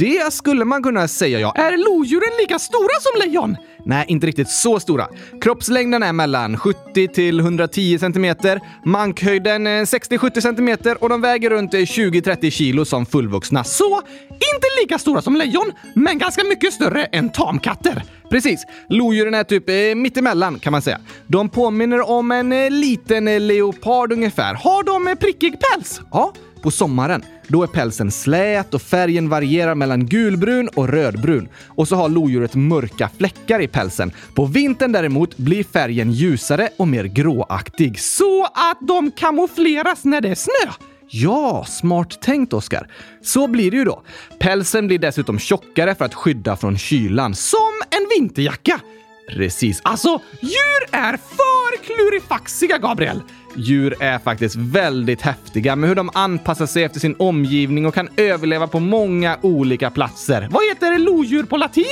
Det 0.00 0.32
skulle 0.32 0.64
man 0.64 0.82
kunna 0.82 1.08
säga, 1.08 1.40
ja. 1.40 1.52
Är 1.56 1.76
lodjuren 1.76 2.32
lika 2.40 2.58
stora 2.58 3.00
som 3.00 3.28
lejon? 3.28 3.56
Nej, 3.84 4.04
inte 4.08 4.26
riktigt 4.26 4.48
så 4.48 4.80
stora. 4.80 5.08
Kroppslängden 5.40 6.02
är 6.02 6.12
mellan 6.12 6.56
70 6.56 7.08
till 7.08 7.40
110 7.40 7.98
cm, 7.98 8.36
mankhöjden 8.84 9.66
60-70 9.66 10.40
cm 10.40 10.96
och 11.00 11.08
de 11.08 11.20
väger 11.20 11.50
runt 11.50 11.72
20-30 11.72 12.50
kilo 12.50 12.84
som 12.84 13.06
fullvuxna. 13.06 13.64
Så 13.64 13.96
inte 14.30 14.66
lika 14.82 14.98
stora 14.98 15.22
som 15.22 15.36
lejon, 15.36 15.72
men 15.94 16.18
ganska 16.18 16.44
mycket 16.44 16.72
större 16.72 17.04
än 17.04 17.32
tamkatter. 17.32 18.02
Precis. 18.30 18.66
Lodjuren 18.88 19.34
är 19.34 19.44
typ 19.44 19.68
eh, 19.68 19.74
mittemellan 19.96 20.58
kan 20.58 20.72
man 20.72 20.82
säga. 20.82 20.98
De 21.26 21.48
påminner 21.48 22.10
om 22.10 22.30
en 22.30 22.52
eh, 22.52 22.70
liten 22.70 23.28
eh, 23.28 23.40
leopard 23.40 24.12
ungefär. 24.12 24.54
Har 24.54 24.82
de 24.82 25.08
eh, 25.08 25.14
prickig 25.14 25.54
päls? 25.60 26.00
Ja, 26.12 26.32
på 26.62 26.70
sommaren. 26.70 27.22
Då 27.48 27.62
är 27.62 27.66
pälsen 27.66 28.10
slät 28.10 28.74
och 28.74 28.82
färgen 28.82 29.28
varierar 29.28 29.74
mellan 29.74 30.06
gulbrun 30.06 30.68
och 30.68 30.88
rödbrun. 30.88 31.48
Och 31.68 31.88
så 31.88 31.96
har 31.96 32.08
lodjuret 32.08 32.54
mörka 32.54 33.10
fläckar 33.18 33.60
i 33.60 33.68
pälsen. 33.68 34.12
På 34.34 34.44
vintern 34.44 34.92
däremot 34.92 35.36
blir 35.36 35.64
färgen 35.64 36.12
ljusare 36.12 36.68
och 36.76 36.88
mer 36.88 37.04
gråaktig. 37.04 38.00
Så 38.00 38.44
att 38.44 38.78
de 38.80 39.10
kamoufleras 39.10 40.04
när 40.04 40.20
det 40.20 40.28
är 40.28 40.34
snö? 40.34 40.72
Ja, 41.12 41.64
smart 41.68 42.22
tänkt 42.22 42.52
Oskar. 42.52 42.88
Så 43.22 43.46
blir 43.46 43.70
det 43.70 43.76
ju 43.76 43.84
då. 43.84 44.02
Pälsen 44.38 44.86
blir 44.86 44.98
dessutom 44.98 45.38
tjockare 45.38 45.94
för 45.94 46.04
att 46.04 46.14
skydda 46.14 46.56
från 46.56 46.78
kylan. 46.78 47.34
Som 47.34 47.82
en 47.90 48.06
vinterjacka! 48.18 48.80
Precis. 49.28 49.80
Alltså, 49.84 50.20
djur 50.40 50.82
är 50.92 51.16
för 51.16 51.84
klurifaxiga, 51.84 52.78
Gabriel! 52.78 53.22
Djur 53.60 54.02
är 54.02 54.18
faktiskt 54.18 54.56
väldigt 54.56 55.22
häftiga 55.22 55.76
med 55.76 55.88
hur 55.88 55.96
de 55.96 56.10
anpassar 56.14 56.66
sig 56.66 56.84
efter 56.84 57.00
sin 57.00 57.16
omgivning 57.18 57.86
och 57.86 57.94
kan 57.94 58.08
överleva 58.16 58.66
på 58.66 58.80
många 58.80 59.38
olika 59.42 59.90
platser. 59.90 60.48
Vad 60.50 60.68
heter 60.68 60.98
lodjur 60.98 61.42
på 61.42 61.56
latin? 61.56 61.84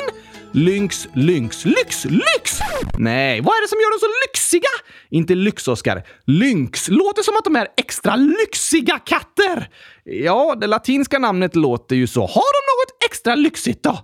Lynx, 0.52 1.08
lynx, 1.14 1.64
lyx, 1.64 2.04
lyx! 2.04 2.58
Nej, 2.98 3.40
vad 3.40 3.56
är 3.56 3.62
det 3.62 3.68
som 3.68 3.78
gör 3.78 3.92
dem 3.92 4.00
så 4.00 4.28
lyxiga? 4.28 4.70
Inte 5.10 5.34
lyx, 5.34 5.68
Oskar. 5.68 6.02
Lynx. 6.26 6.88
Låter 6.88 7.22
som 7.22 7.36
att 7.36 7.44
de 7.44 7.56
är 7.56 7.68
extra 7.76 8.16
lyxiga 8.16 8.98
katter. 8.98 9.68
Ja, 10.04 10.54
det 10.60 10.66
latinska 10.66 11.18
namnet 11.18 11.56
låter 11.56 11.96
ju 11.96 12.06
så. 12.06 12.20
Har 12.20 12.26
de 12.26 12.62
något 12.72 13.10
extra 13.10 13.34
lyxigt 13.34 13.82
då? 13.82 13.98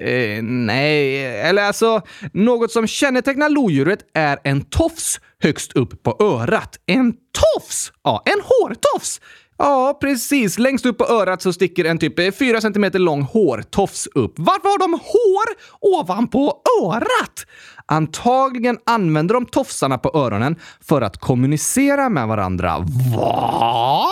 Eh, 0.00 0.42
nej, 0.42 1.26
eller 1.40 1.62
alltså, 1.62 2.02
något 2.32 2.72
som 2.72 2.86
kännetecknar 2.86 3.48
lodjuret 3.48 3.98
är 4.14 4.38
en 4.44 4.64
tofs 4.64 5.20
högst 5.44 5.72
upp 5.72 6.02
på 6.02 6.16
örat. 6.20 6.78
En 6.86 7.12
tofs? 7.12 7.92
Ja, 8.04 8.22
en 8.24 8.40
hårtofs. 8.44 9.20
Ja, 9.58 9.98
precis. 10.00 10.58
Längst 10.58 10.86
upp 10.86 10.98
på 10.98 11.04
örat 11.04 11.42
så 11.42 11.52
sticker 11.52 11.84
en 11.84 11.98
typ 11.98 12.18
eh, 12.18 12.30
4 12.32 12.60
cm 12.60 12.90
lång 12.92 13.22
hårtofs 13.22 14.06
upp. 14.14 14.34
Varför 14.36 14.68
har 14.68 14.78
de 14.78 14.92
hår 14.92 15.46
ovanpå 15.80 16.60
örat? 16.82 17.46
Antagligen 17.86 18.78
använder 18.86 19.34
de 19.34 19.46
tofsarna 19.46 19.98
på 19.98 20.10
öronen 20.14 20.56
för 20.80 21.02
att 21.02 21.20
kommunicera 21.20 22.08
med 22.08 22.28
varandra. 22.28 22.78
Va? 23.16 24.06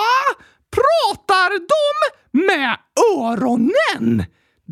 Pratar 0.71 1.51
de 1.59 2.43
med 2.47 2.77
öronen? 3.19 4.25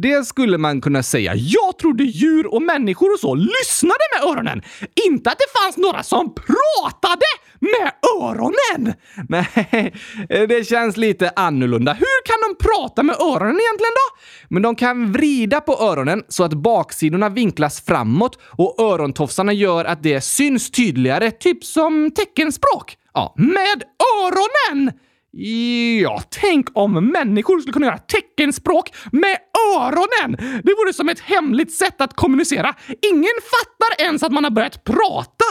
Det 0.02 0.26
skulle 0.26 0.58
man 0.58 0.80
kunna 0.80 1.02
säga. 1.02 1.34
Jag 1.34 1.78
trodde 1.78 2.04
djur 2.04 2.54
och 2.54 2.62
människor 2.62 3.12
och 3.12 3.20
så 3.20 3.34
lyssnade 3.34 4.04
med 4.14 4.30
öronen. 4.30 4.62
Inte 5.08 5.30
att 5.30 5.38
det 5.38 5.60
fanns 5.60 5.76
några 5.76 6.02
som 6.02 6.34
pratade 6.34 7.26
med 7.58 7.92
öronen! 8.22 8.94
Nej, 9.28 9.94
det 10.28 10.68
känns 10.68 10.96
lite 10.96 11.32
annorlunda. 11.36 11.92
Hur 11.92 12.24
kan 12.24 12.36
de 12.48 12.64
prata 12.64 13.02
med 13.02 13.16
öronen 13.20 13.60
egentligen 13.60 13.92
då? 13.94 14.20
Men 14.48 14.62
de 14.62 14.76
kan 14.76 15.12
vrida 15.12 15.60
på 15.60 15.72
öronen 15.72 16.22
så 16.28 16.44
att 16.44 16.54
baksidorna 16.54 17.28
vinklas 17.28 17.80
framåt 17.80 18.38
och 18.42 18.80
örontofsarna 18.80 19.52
gör 19.52 19.84
att 19.84 20.02
det 20.02 20.20
syns 20.20 20.70
tydligare, 20.70 21.30
typ 21.30 21.64
som 21.64 22.10
teckenspråk. 22.10 22.96
Ja, 23.14 23.34
med 23.36 23.82
öronen! 24.24 24.92
Ja, 25.32 26.22
tänk 26.30 26.68
om 26.72 27.06
människor 27.12 27.60
skulle 27.60 27.72
kunna 27.72 27.86
göra 27.86 27.98
teckenspråk 27.98 28.94
med 29.12 29.36
öronen! 29.76 30.36
Det 30.64 30.74
vore 30.74 30.92
som 30.92 31.08
ett 31.08 31.20
hemligt 31.20 31.72
sätt 31.72 32.00
att 32.00 32.16
kommunicera. 32.16 32.74
Ingen 33.12 33.34
fattar 33.50 34.04
ens 34.04 34.22
att 34.22 34.32
man 34.32 34.44
har 34.44 34.50
börjat 34.50 34.84
prata! 34.84 35.44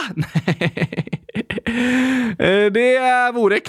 det 2.70 3.32
vore 3.34 3.60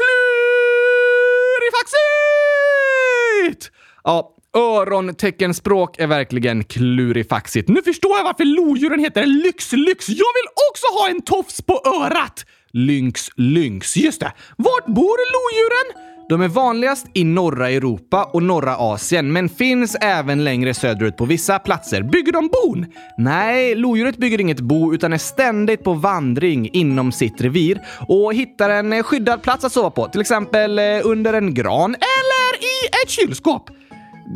klurifaxigt! 3.52 3.72
Ja, 4.04 4.36
öronteckenspråk 4.58 6.00
är 6.00 6.08
verkligen 6.08 6.64
klurifaxigt. 6.64 7.70
Nu 7.70 7.82
förstår 7.82 8.18
jag 8.18 8.24
varför 8.24 8.46
lodjuren 8.46 9.00
heter 9.00 9.26
lyxlyx. 9.26 9.88
Lyx. 9.88 10.10
Jag 10.10 10.16
vill 10.16 10.48
också 10.72 10.88
ha 11.00 11.10
en 11.10 11.22
tofs 11.22 11.62
på 11.62 11.82
örat! 11.86 12.46
Lynx, 12.74 13.30
lynx. 13.36 13.98
Just 13.98 14.20
det. 14.20 14.34
Vart 14.58 14.86
bor 14.86 15.18
lodjuren? 15.34 16.12
De 16.30 16.42
är 16.42 16.48
vanligast 16.48 17.06
i 17.14 17.24
norra 17.24 17.70
Europa 17.70 18.30
och 18.34 18.44
norra 18.44 18.76
Asien, 18.76 19.32
men 19.32 19.50
finns 19.50 19.96
även 20.02 20.44
längre 20.44 20.74
söderut 20.74 21.18
på 21.18 21.26
vissa 21.26 21.60
platser. 21.60 22.04
Bygger 22.04 22.32
de 22.32 22.50
bon? 22.54 22.86
Nej, 23.18 23.76
lodjuret 23.76 24.18
bygger 24.18 24.42
inget 24.42 24.60
bo 24.60 24.94
utan 24.94 25.14
är 25.14 25.18
ständigt 25.18 25.84
på 25.84 25.94
vandring 25.94 26.70
inom 26.74 27.12
sitt 27.12 27.42
revir 27.42 27.82
och 28.08 28.34
hittar 28.34 28.70
en 28.70 29.04
skyddad 29.04 29.42
plats 29.42 29.66
att 29.66 29.72
sova 29.72 29.90
på, 29.90 30.08
till 30.08 30.22
exempel 30.22 30.80
eh, 30.80 30.86
under 31.04 31.34
en 31.34 31.54
gran 31.54 31.90
eller 31.90 32.64
i 32.64 33.04
ett 33.04 33.10
kylskåp. 33.10 33.70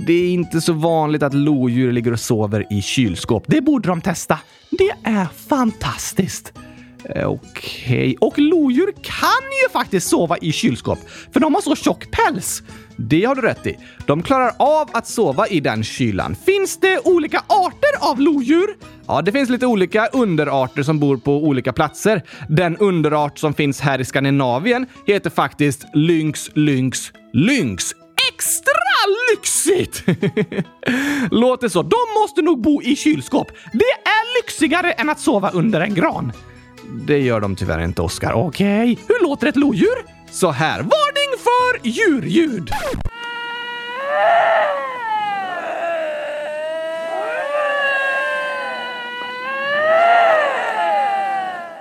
Det 0.08 0.14
är 0.14 0.30
inte 0.30 0.62
så 0.62 0.74
vanligt 0.74 1.24
att 1.24 1.34
lodjur 1.34 1.92
ligger 1.92 2.12
och 2.12 2.20
sover 2.20 2.74
i 2.74 2.82
kylskåp. 2.82 3.44
Det 3.48 3.62
borde 3.62 3.90
de 3.90 4.02
testa. 4.02 4.40
Det 4.72 4.92
är 5.04 5.28
fantastiskt. 5.50 6.54
Eh, 7.10 7.30
Okej. 7.30 7.96
Okay. 7.96 8.16
Och 8.22 8.40
lodjur 8.40 8.92
kan 9.02 9.44
ju 9.64 9.70
faktiskt 9.74 10.08
sova 10.08 10.38
i 10.38 10.52
kylskåp, 10.52 11.00
för 11.34 11.40
de 11.40 11.54
har 11.54 11.62
så 11.62 11.76
tjock 11.76 12.12
päls. 12.12 12.64
Det 12.98 13.26
har 13.26 13.36
du 13.36 13.42
rätt 13.42 13.68
i. 13.68 13.78
De 14.06 14.24
klarar 14.24 14.52
av 14.60 14.90
att 14.92 15.08
sova 15.08 15.48
i 15.48 15.60
den 15.60 15.84
kylan. 15.84 16.36
Finns 16.46 16.78
det 16.78 17.00
olika 17.06 17.38
arter 17.48 18.10
av 18.10 18.20
lodjur? 18.20 18.68
Ja, 19.08 19.22
det 19.22 19.32
finns 19.32 19.50
lite 19.50 19.66
olika 19.66 20.08
underarter 20.08 20.84
som 20.84 21.00
bor 21.00 21.18
på 21.18 21.34
olika 21.44 21.74
platser. 21.74 22.22
Den 22.50 22.78
underart 22.78 23.40
som 23.40 23.54
finns 23.54 23.82
här 23.82 24.02
i 24.02 24.06
Skandinavien 24.06 24.86
heter 25.08 25.30
faktiskt 25.30 25.86
lynx, 25.94 26.50
lynx, 26.54 27.12
lynx. 27.34 27.94
Extra 28.34 28.72
lyxigt! 29.32 30.04
Låter 31.32 31.68
så. 31.70 31.82
De 31.82 32.22
måste 32.22 32.42
nog 32.42 32.62
bo 32.62 32.82
i 32.82 32.96
kylskåp. 32.96 33.52
Det 33.74 33.92
är 34.06 34.44
lyxigare 34.44 34.92
än 34.92 35.10
att 35.10 35.20
sova 35.20 35.50
under 35.50 35.82
en 35.82 35.94
gran. 35.94 36.32
Det 36.90 37.20
gör 37.20 37.42
de 37.42 37.56
tyvärr 37.56 37.84
inte, 37.84 38.02
Oskar. 38.02 38.34
Okej, 38.34 38.92
okay. 38.92 39.06
hur 39.08 39.24
låter 39.24 39.48
ett 39.48 39.56
lodjur? 39.56 39.96
Så 40.32 40.52
här. 40.52 40.78
Varning 40.78 41.38
för 41.38 41.88
djurljud! 41.88 42.70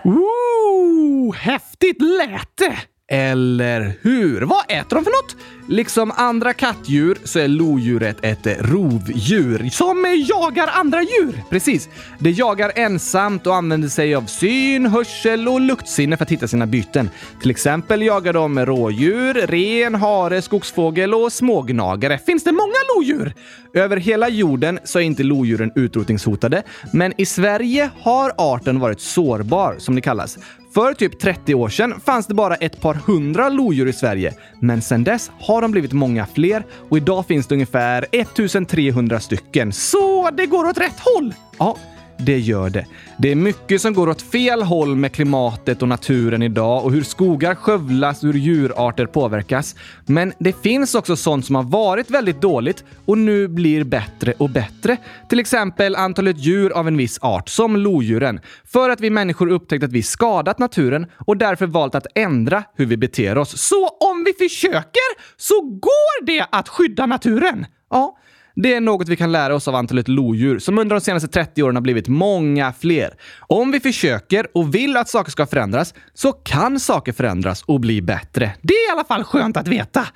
Ooh, 0.04 1.34
häftigt 1.34 2.02
läte! 2.02 2.78
Eller 3.08 3.92
hur? 4.02 4.42
Vad 4.42 4.64
äter 4.68 4.96
de 4.96 5.04
för 5.04 5.10
något? 5.10 5.36
Liksom 5.68 6.12
andra 6.16 6.52
kattdjur 6.52 7.18
så 7.24 7.38
är 7.38 7.48
lodjuret 7.48 8.16
ett 8.22 8.46
rovdjur 8.60 9.68
som 9.70 10.24
jagar 10.28 10.70
andra 10.72 11.02
djur. 11.02 11.42
Precis. 11.50 11.88
Det 12.18 12.30
jagar 12.30 12.72
ensamt 12.74 13.46
och 13.46 13.54
använder 13.54 13.88
sig 13.88 14.14
av 14.14 14.22
syn, 14.26 14.86
hörsel 14.86 15.48
och 15.48 15.60
luktsinne 15.60 16.16
för 16.16 16.24
att 16.24 16.30
hitta 16.30 16.48
sina 16.48 16.66
byten. 16.66 17.10
Till 17.40 17.50
exempel 17.50 18.02
jagar 18.02 18.32
de 18.32 18.66
rådjur, 18.66 19.34
ren, 19.34 19.94
hare, 19.94 20.42
skogsfågel 20.42 21.14
och 21.14 21.32
smågnagare. 21.32 22.18
Finns 22.18 22.44
det 22.44 22.52
många 22.52 22.74
lodjur? 22.96 23.34
Över 23.74 23.96
hela 23.96 24.28
jorden 24.28 24.78
så 24.84 24.98
är 24.98 25.02
inte 25.02 25.22
lodjuren 25.22 25.72
utrotningshotade, 25.74 26.62
men 26.92 27.20
i 27.20 27.26
Sverige 27.26 27.90
har 28.00 28.32
arten 28.38 28.80
varit 28.80 29.00
sårbar, 29.00 29.74
som 29.78 29.94
det 29.94 30.00
kallas. 30.00 30.38
För 30.74 30.94
typ 30.94 31.18
30 31.18 31.54
år 31.54 31.68
sedan 31.68 32.00
fanns 32.00 32.26
det 32.26 32.34
bara 32.34 32.54
ett 32.54 32.80
par 32.80 32.94
hundra 32.94 33.48
lodjur 33.48 33.88
i 33.88 33.92
Sverige, 33.92 34.34
men 34.60 34.82
sedan 34.82 35.04
dess 35.04 35.30
har 35.40 35.62
de 35.62 35.70
blivit 35.70 35.92
många 35.92 36.26
fler 36.26 36.66
och 36.88 36.96
idag 36.96 37.26
finns 37.26 37.46
det 37.46 37.54
ungefär 37.54 38.06
1300 38.12 39.20
stycken. 39.20 39.72
Så 39.72 40.30
det 40.30 40.46
går 40.46 40.68
åt 40.68 40.78
rätt 40.78 41.00
håll? 41.00 41.34
Ja, 41.58 41.76
det 42.18 42.38
gör 42.38 42.70
det. 42.70 42.86
Det 43.18 43.30
är 43.30 43.34
mycket 43.34 43.80
som 43.80 43.94
går 43.94 44.08
åt 44.08 44.22
fel 44.22 44.62
håll 44.62 44.96
med 44.96 45.12
klimatet 45.12 45.82
och 45.82 45.88
naturen 45.88 46.42
idag 46.42 46.84
och 46.84 46.92
hur 46.92 47.02
skogar 47.02 47.54
skövlas 47.54 48.22
och 48.22 48.32
hur 48.32 48.40
djurarter 48.40 49.06
påverkas. 49.06 49.74
Men 50.06 50.32
det 50.38 50.62
finns 50.62 50.94
också 50.94 51.16
sånt 51.16 51.46
som 51.46 51.54
har 51.54 51.62
varit 51.62 52.10
väldigt 52.10 52.40
dåligt 52.40 52.84
och 53.04 53.18
nu 53.18 53.48
blir 53.48 53.84
bättre 53.84 54.32
och 54.38 54.50
bättre. 54.50 54.96
Till 55.28 55.40
exempel 55.40 55.96
antalet 55.96 56.38
djur 56.38 56.70
av 56.70 56.88
en 56.88 56.96
viss 56.96 57.18
art, 57.22 57.48
som 57.48 57.76
lodjuren. 57.76 58.40
För 58.64 58.90
att 58.90 59.00
vi 59.00 59.10
människor 59.10 59.50
upptäckt 59.50 59.84
att 59.84 59.92
vi 59.92 60.02
skadat 60.02 60.58
naturen 60.58 61.06
och 61.26 61.36
därför 61.36 61.66
valt 61.66 61.94
att 61.94 62.06
ändra 62.14 62.64
hur 62.76 62.86
vi 62.86 62.96
beter 62.96 63.38
oss. 63.38 63.60
Så 63.60 63.88
om 63.88 64.24
vi 64.24 64.48
försöker 64.48 65.36
så 65.36 65.60
går 65.60 66.26
det 66.26 66.46
att 66.52 66.68
skydda 66.68 67.06
naturen? 67.06 67.66
Ja, 67.90 68.18
det 68.54 68.74
är 68.74 68.80
något 68.80 69.08
vi 69.08 69.16
kan 69.16 69.32
lära 69.32 69.54
oss 69.54 69.68
av 69.68 69.74
antalet 69.74 70.08
lodjur 70.08 70.58
som 70.58 70.78
under 70.78 70.94
de 70.96 71.00
senaste 71.00 71.28
30 71.28 71.62
åren 71.62 71.76
har 71.76 71.82
blivit 71.82 72.08
många 72.08 72.72
fler. 72.72 73.14
Om 73.40 73.70
vi 73.70 73.80
försöker 73.80 74.46
och 74.54 74.74
vill 74.74 74.96
att 74.96 75.08
saker 75.08 75.30
ska 75.30 75.46
förändras 75.46 75.94
så 76.14 76.32
kan 76.32 76.80
saker 76.80 77.12
förändras 77.12 77.62
och 77.62 77.80
bli 77.80 78.02
bättre. 78.02 78.54
Det 78.62 78.74
är 78.74 78.88
i 78.88 78.92
alla 78.92 79.04
fall 79.04 79.24
skönt 79.24 79.56
att 79.56 79.68
veta. 79.68 80.06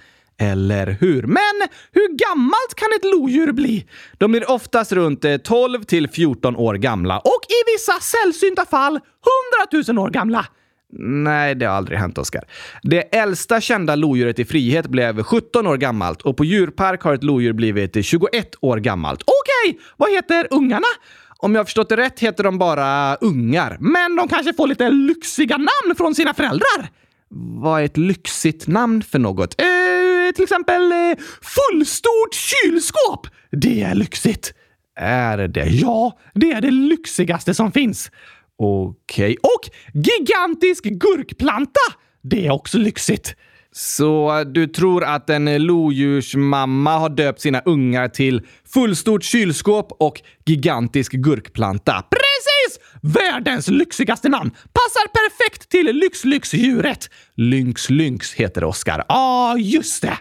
Eller 0.40 0.96
hur? 1.00 1.22
Men 1.22 1.68
hur 1.92 2.16
gammalt 2.16 2.74
kan 2.76 2.88
ett 2.96 3.04
lodjur 3.04 3.52
bli? 3.52 3.86
De 4.18 4.32
blir 4.32 4.50
oftast 4.50 4.92
runt 4.92 5.24
eh, 5.24 5.36
12 5.36 5.82
till 5.82 6.08
14 6.08 6.56
år 6.56 6.74
gamla. 6.74 7.18
Och 7.18 7.40
i 7.48 7.72
vissa 7.72 7.92
sällsynta 8.00 8.64
fall 8.64 9.00
100 9.72 9.92
000 9.92 9.98
år 9.98 10.10
gamla. 10.10 10.46
Nej, 10.92 11.54
det 11.54 11.66
har 11.66 11.74
aldrig 11.74 11.98
hänt, 11.98 12.18
Oskar. 12.18 12.44
Det 12.82 13.16
äldsta 13.16 13.60
kända 13.60 13.94
lodjuret 13.94 14.38
i 14.38 14.44
frihet 14.44 14.86
blev 14.86 15.22
17 15.22 15.66
år 15.66 15.76
gammalt 15.76 16.22
och 16.22 16.36
på 16.36 16.44
djurpark 16.44 17.02
har 17.02 17.14
ett 17.14 17.24
lodjur 17.24 17.52
blivit 17.52 18.04
21 18.04 18.54
år 18.60 18.76
gammalt. 18.76 19.22
Okej, 19.22 19.74
okay, 19.74 19.84
vad 19.96 20.10
heter 20.10 20.46
ungarna? 20.50 20.86
Om 21.38 21.54
jag 21.54 21.60
har 21.60 21.64
förstått 21.64 21.88
det 21.88 21.96
rätt 21.96 22.20
heter 22.20 22.44
de 22.44 22.58
bara 22.58 23.16
ungar. 23.16 23.76
Men 23.80 24.16
de 24.16 24.28
kanske 24.28 24.54
får 24.54 24.66
lite 24.66 24.90
lyxiga 24.90 25.56
namn 25.56 25.96
från 25.96 26.14
sina 26.14 26.34
föräldrar? 26.34 26.88
Vad 27.62 27.80
är 27.80 27.84
ett 27.84 27.96
lyxigt 27.96 28.66
namn 28.66 29.02
för 29.02 29.18
något? 29.18 29.60
Eh, 29.60 29.66
till 30.34 30.42
exempel 30.42 30.92
eh, 30.92 31.18
fullstort 31.42 32.34
kylskåp. 32.34 33.26
Det 33.50 33.82
är 33.82 33.94
lyxigt. 33.94 34.54
Är 35.00 35.48
det? 35.48 35.66
Ja, 35.66 36.18
det 36.34 36.52
är 36.52 36.60
det 36.60 36.70
lyxigaste 36.70 37.54
som 37.54 37.72
finns. 37.72 38.10
Okej. 38.58 39.24
Okay. 39.24 39.36
Och 39.36 39.70
gigantisk 40.08 40.84
gurkplanta! 40.84 41.80
Det 42.22 42.46
är 42.46 42.50
också 42.50 42.78
lyxigt. 42.78 43.34
Så 43.72 44.44
du 44.44 44.66
tror 44.66 45.04
att 45.04 45.30
en 45.30 45.66
lodjursmamma 45.66 46.98
har 46.98 47.08
döpt 47.08 47.40
sina 47.40 47.60
ungar 47.60 48.08
till 48.08 48.42
fullstort 48.74 49.24
kylskåp 49.24 49.92
och 49.92 50.20
gigantisk 50.46 51.12
gurkplanta? 51.12 51.92
Precis! 52.10 52.86
Världens 53.02 53.68
lyxigaste 53.68 54.28
namn! 54.28 54.50
Passar 54.50 55.08
perfekt 55.08 55.68
till 55.68 55.86
lyxlyxdjuret. 55.96 57.10
Lynx 57.36 57.90
Lynx 57.90 58.34
heter 58.34 58.64
Oskar. 58.64 58.98
Ja, 58.98 59.04
ah, 59.08 59.56
just 59.56 60.02
det! 60.02 60.18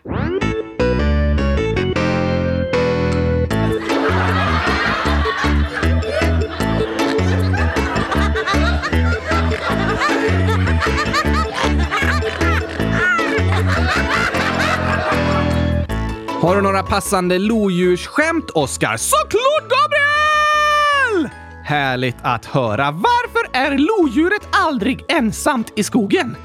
Har 16.42 16.56
du 16.56 16.62
några 16.62 16.84
passande 16.84 17.40
lodjursskämt, 17.40 18.50
Oskar? 18.50 18.98
Såklart, 18.98 19.64
Gabriel! 19.64 21.30
Härligt 21.64 22.16
att 22.22 22.46
höra. 22.46 22.92
Varför 22.92 23.58
är 23.58 23.78
lodjuret 23.78 24.48
aldrig 24.52 25.06
ensamt 25.08 25.74
i 25.76 25.84
skogen? 25.84 26.36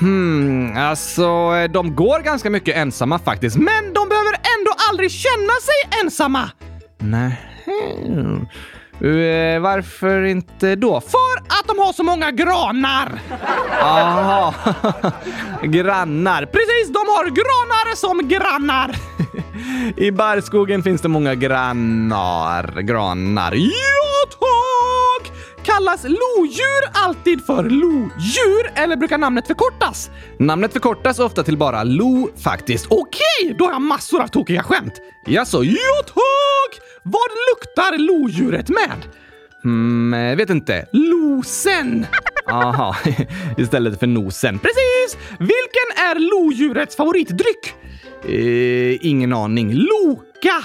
Hmm, 0.00 0.76
alltså 0.76 1.26
de 1.70 1.94
går 1.94 2.20
ganska 2.20 2.50
mycket 2.50 2.76
ensamma 2.76 3.18
faktiskt. 3.18 3.56
Men 3.56 3.92
de 3.94 4.08
behöver 4.08 4.32
ändå 4.58 4.70
aldrig 4.90 5.10
känna 5.10 5.52
sig 5.62 6.00
ensamma! 6.04 6.50
Nej. 6.98 7.40
Uh, 9.04 9.60
varför 9.60 10.24
inte 10.24 10.76
då? 10.76 11.00
För 11.00 11.38
att 11.38 11.66
de 11.66 11.78
har 11.78 11.92
så 11.92 12.02
många 12.02 12.30
granar! 12.30 13.20
Aha. 13.82 14.54
grannar. 15.62 16.46
Precis, 16.46 16.92
de 16.92 16.98
har 16.98 17.24
granar 17.24 17.96
som 17.96 18.28
grannar! 18.28 18.96
I 19.96 20.10
barrskogen 20.10 20.82
finns 20.82 21.00
det 21.00 21.08
många 21.08 21.34
grannar. 21.34 22.80
Granar. 22.82 23.52
Ja, 23.54 24.30
tack! 24.30 25.32
Kallas 25.62 26.04
lodjur 26.04 26.90
alltid 26.92 27.46
för 27.46 27.62
lodjur 27.62 28.72
eller 28.74 28.96
brukar 28.96 29.18
namnet 29.18 29.46
förkortas? 29.46 30.10
Namnet 30.38 30.72
förkortas 30.72 31.18
ofta 31.18 31.42
till 31.42 31.56
bara 31.56 31.84
lo 31.84 32.28
faktiskt. 32.42 32.86
Okej, 32.90 33.54
då 33.58 33.64
har 33.64 33.72
jag 33.72 33.82
massor 33.82 34.22
av 34.22 34.26
tokiga 34.28 34.62
skämt. 34.62 34.94
Jaså, 35.26 35.64
ja 35.64 36.02
tack! 36.06 36.37
Vad 37.02 37.30
luktar 37.50 37.98
lodjuret 37.98 38.68
med? 38.68 39.04
Hmm, 39.62 40.36
vet 40.36 40.50
inte. 40.50 40.86
Losen! 40.92 42.06
Aha, 42.50 42.96
istället 43.56 44.00
för 44.00 44.06
nosen. 44.06 44.58
Precis! 44.58 45.18
Vilken 45.38 45.88
är 45.96 46.30
lodjurets 46.30 46.96
favoritdryck? 46.96 47.74
Eh, 48.24 49.06
ingen 49.06 49.32
aning. 49.32 49.72
Loka! 49.74 50.64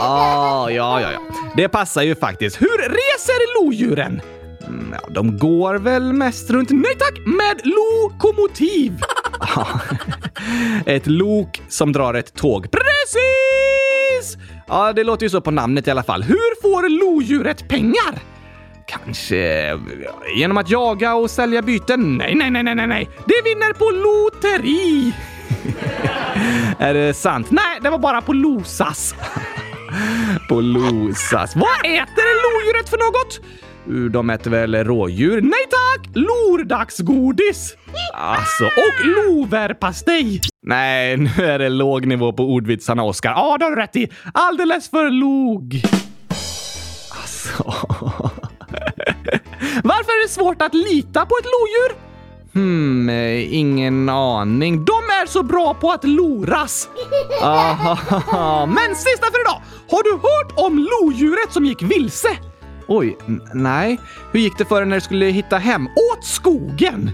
Ah, 0.00 0.70
ja, 0.70 1.00
ja, 1.00 1.12
ja. 1.12 1.20
Det 1.56 1.68
passar 1.68 2.02
ju 2.02 2.14
faktiskt. 2.14 2.62
Hur 2.62 2.78
reser 2.78 3.64
lodjuren? 3.64 4.20
Mm, 4.66 4.94
ja, 5.02 5.08
de 5.10 5.38
går 5.38 5.74
väl 5.74 6.12
mest 6.12 6.50
runt... 6.50 6.70
Nej 6.70 6.94
tack! 6.98 7.18
Med 7.26 7.60
lokomotiv! 7.64 8.92
ett 10.86 11.06
lok 11.06 11.62
som 11.68 11.92
drar 11.92 12.14
ett 12.14 12.34
tåg. 12.34 12.66
Precis! 12.70 14.38
Ja, 14.66 14.92
det 14.92 15.04
låter 15.04 15.26
ju 15.26 15.30
så 15.30 15.40
på 15.40 15.50
namnet 15.50 15.88
i 15.88 15.90
alla 15.90 16.02
fall. 16.02 16.22
Hur 16.22 16.62
får 16.62 16.88
lodjuret 16.88 17.68
pengar? 17.68 18.18
Kanske 18.86 19.68
eh, 19.70 19.78
genom 20.36 20.56
att 20.56 20.70
jaga 20.70 21.14
och 21.14 21.30
sälja 21.30 21.62
byten? 21.62 22.16
Nej, 22.16 22.34
nej, 22.34 22.50
nej, 22.50 22.62
nej, 22.64 22.86
nej. 22.86 23.08
Det 23.26 23.42
vinner 23.44 23.72
på 23.72 23.90
lotteri! 23.90 25.12
är 26.78 26.94
det 26.94 27.14
sant? 27.14 27.50
Nej, 27.50 27.78
det 27.82 27.90
var 27.90 27.98
bara 27.98 28.20
på 28.20 28.32
losas. 28.32 29.14
på 30.48 30.60
losas. 30.60 31.56
Vad 31.56 31.78
äter 31.84 32.42
lodjuret 32.42 32.88
för 32.88 32.98
något? 32.98 33.40
De 34.10 34.30
äter 34.30 34.50
väl 34.50 34.74
rådjur? 34.74 35.40
Nej 35.40 35.66
tack! 35.70 36.08
Lordagsgodis! 36.14 37.76
Alltså, 38.14 38.64
och 38.64 39.06
loverpastej! 39.06 40.40
Nej, 40.62 41.16
nu 41.36 41.44
är 41.44 41.58
det 41.58 41.68
låg 41.68 42.06
nivå 42.06 42.32
på 42.32 42.44
ordvitsarna, 42.44 43.02
Oskar. 43.02 43.30
Ja, 43.30 43.56
det 43.58 43.64
har 43.64 43.70
du 43.70 43.76
rätt 43.76 43.96
i. 43.96 44.08
Alldeles 44.34 44.90
för 44.90 45.10
låg. 45.10 45.82
Alltså... 47.20 47.64
Varför 49.84 50.12
är 50.12 50.22
det 50.22 50.32
svårt 50.32 50.62
att 50.62 50.74
lita 50.74 51.26
på 51.26 51.34
ett 51.40 51.46
lodjur? 51.46 52.12
Hmm, 52.54 53.10
ingen 53.50 54.08
aning. 54.08 54.84
De 54.84 54.92
är 54.92 55.26
så 55.26 55.42
bra 55.42 55.74
på 55.74 55.90
att 55.90 56.04
loras! 56.04 56.88
Aha. 57.42 58.66
Men 58.66 58.96
sista 58.96 59.26
för 59.26 59.40
idag! 59.40 59.62
Har 59.90 60.02
du 60.02 60.12
hört 60.12 60.66
om 60.66 60.78
lodjuret 60.78 61.52
som 61.52 61.64
gick 61.66 61.82
vilse? 61.82 62.28
Oj, 62.88 63.16
nej. 63.54 63.98
Hur 64.32 64.40
gick 64.40 64.58
det 64.58 64.64
för 64.64 64.76
dig 64.76 64.86
när 64.86 64.96
du 64.96 65.00
skulle 65.00 65.26
hitta 65.26 65.58
hem? 65.58 65.86
Åt 65.86 66.24
skogen! 66.24 67.10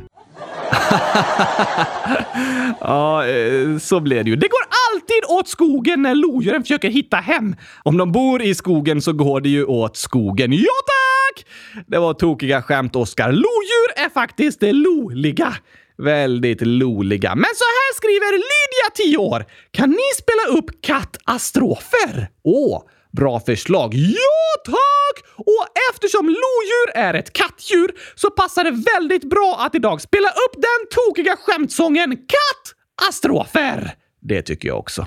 ja, 2.80 3.26
eh, 3.26 3.78
så 3.78 4.00
blev 4.00 4.24
det 4.24 4.30
ju. 4.30 4.36
Det 4.36 4.48
går 4.48 4.64
alltid 4.92 5.24
åt 5.28 5.48
skogen 5.48 6.02
när 6.02 6.14
lodjuren 6.14 6.62
försöker 6.62 6.90
hitta 6.90 7.16
hem. 7.16 7.56
Om 7.82 7.96
de 7.96 8.12
bor 8.12 8.42
i 8.42 8.54
skogen 8.54 9.02
så 9.02 9.12
går 9.12 9.40
det 9.40 9.48
ju 9.48 9.64
åt 9.64 9.96
skogen. 9.96 10.52
Ja 10.52 10.72
tack! 10.86 11.46
Det 11.86 11.98
var 11.98 12.14
tokiga 12.14 12.62
skämt, 12.62 12.96
Oskar. 12.96 13.32
Lodjur 13.32 14.04
är 14.04 14.10
faktiskt 14.10 14.58
loliga. 14.62 15.54
Väldigt 16.02 16.60
loliga. 16.60 17.34
Men 17.34 17.44
så 17.54 17.64
här 17.64 17.94
skriver 17.96 18.32
Lydia, 18.32 18.90
10 18.94 19.16
år. 19.16 19.44
Kan 19.70 19.90
ni 19.90 19.96
spela 20.18 20.58
upp 20.58 20.82
kattastrofer? 20.82 22.28
Åh! 22.44 22.82
Bra 23.12 23.40
förslag. 23.40 23.94
Ja, 23.94 24.62
tack! 24.64 25.24
Och 25.36 25.66
eftersom 25.92 26.26
lodjur 26.26 26.90
är 26.94 27.14
ett 27.14 27.32
kattdjur 27.32 27.90
så 28.14 28.30
passar 28.30 28.64
det 28.64 28.70
väldigt 28.70 29.30
bra 29.30 29.56
att 29.60 29.74
idag 29.74 30.00
spela 30.00 30.28
upp 30.28 30.54
den 30.54 30.88
tokiga 30.90 31.36
skämtsången 31.36 32.16
Katt-astrofer! 32.16 33.94
Det 34.20 34.42
tycker 34.42 34.68
jag 34.68 34.78
också. 34.78 35.06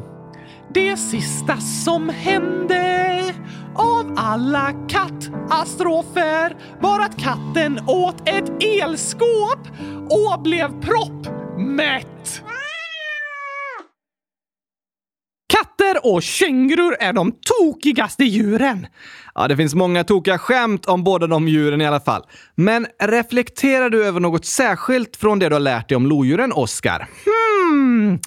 det 0.73 0.97
sista 0.97 1.57
som 1.57 2.09
hände 2.09 3.33
av 3.75 4.13
alla 4.17 4.73
kattastrofer 4.89 6.55
var 6.81 6.99
att 6.99 7.19
katten 7.19 7.79
åt 7.87 8.29
ett 8.29 8.63
elskåp 8.63 9.67
och 10.09 10.41
blev 10.41 10.81
proppmätt. 10.81 12.41
Katter 15.53 16.13
och 16.13 16.23
kängurur 16.23 16.95
är 16.99 17.13
de 17.13 17.31
tokigaste 17.31 18.23
djuren. 18.23 18.87
Ja, 19.35 19.47
det 19.47 19.57
finns 19.57 19.75
många 19.75 20.03
tokiga 20.03 20.37
skämt 20.37 20.85
om 20.85 21.03
båda 21.03 21.27
de 21.27 21.47
djuren 21.47 21.81
i 21.81 21.87
alla 21.87 21.99
fall. 21.99 22.23
Men 22.55 22.87
reflekterar 23.03 23.89
du 23.89 24.05
över 24.05 24.19
något 24.19 24.45
särskilt 24.45 25.15
från 25.15 25.39
det 25.39 25.49
du 25.49 25.55
har 25.55 25.59
lärt 25.59 25.89
dig 25.89 25.95
om 25.95 26.05
lodjuren, 26.05 26.53
Oscar? 26.53 27.07
Hmm. 27.25 28.19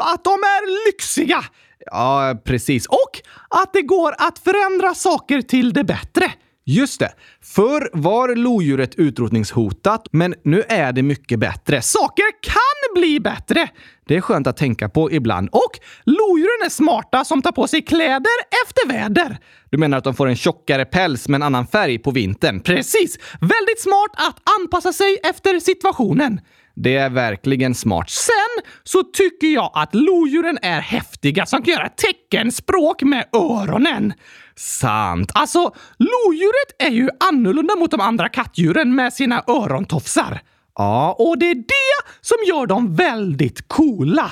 Att 0.00 0.24
de 0.24 0.30
är 0.30 0.86
lyxiga. 0.86 1.44
Ja, 1.90 2.34
precis. 2.44 2.86
Och 2.86 3.22
att 3.48 3.72
det 3.72 3.82
går 3.82 4.14
att 4.18 4.38
förändra 4.38 4.94
saker 4.94 5.42
till 5.42 5.72
det 5.72 5.84
bättre. 5.84 6.32
Just 6.70 7.00
det. 7.00 7.12
Förr 7.42 7.90
var 7.92 8.34
lodjuret 8.34 8.94
utrotningshotat, 8.94 10.08
men 10.10 10.34
nu 10.44 10.62
är 10.68 10.92
det 10.92 11.02
mycket 11.02 11.38
bättre. 11.38 11.82
Saker 11.82 12.24
kan 12.42 13.00
bli 13.00 13.20
bättre! 13.20 13.68
Det 14.06 14.16
är 14.16 14.20
skönt 14.20 14.46
att 14.46 14.56
tänka 14.56 14.88
på 14.88 15.12
ibland. 15.12 15.48
Och 15.52 15.78
lodjuren 16.04 16.66
är 16.66 16.68
smarta 16.68 17.24
som 17.24 17.42
tar 17.42 17.52
på 17.52 17.66
sig 17.66 17.82
kläder 17.82 18.36
efter 18.64 18.88
väder. 18.88 19.38
Du 19.70 19.78
menar 19.78 19.98
att 19.98 20.04
de 20.04 20.14
får 20.14 20.28
en 20.28 20.36
tjockare 20.36 20.84
päls 20.84 21.28
med 21.28 21.38
en 21.38 21.42
annan 21.42 21.66
färg 21.66 21.98
på 21.98 22.10
vintern? 22.10 22.60
Precis! 22.60 23.18
Väldigt 23.40 23.80
smart 23.80 24.10
att 24.12 24.36
anpassa 24.60 24.92
sig 24.92 25.18
efter 25.22 25.60
situationen. 25.60 26.40
Det 26.82 26.96
är 26.96 27.10
verkligen 27.10 27.74
smart. 27.74 28.10
Sen 28.10 28.72
så 28.84 29.02
tycker 29.02 29.46
jag 29.46 29.70
att 29.74 29.94
lodjuren 29.94 30.58
är 30.62 30.80
häftiga 30.80 31.46
som 31.46 31.62
kan 31.62 31.74
göra 31.74 31.88
teckenspråk 31.88 33.02
med 33.02 33.24
öronen. 33.32 34.12
Sant. 34.56 35.30
Alltså, 35.34 35.74
lodjuret 35.98 36.74
är 36.78 36.90
ju 36.90 37.08
annorlunda 37.30 37.76
mot 37.76 37.90
de 37.90 38.00
andra 38.00 38.28
kattdjuren 38.28 38.94
med 38.94 39.12
sina 39.12 39.44
örontofsar. 39.46 40.40
Ja, 40.74 41.16
och 41.18 41.38
det 41.38 41.50
är 41.50 41.54
det 41.54 42.10
som 42.20 42.36
gör 42.46 42.66
dem 42.66 42.94
väldigt 42.94 43.68
coola. 43.68 44.30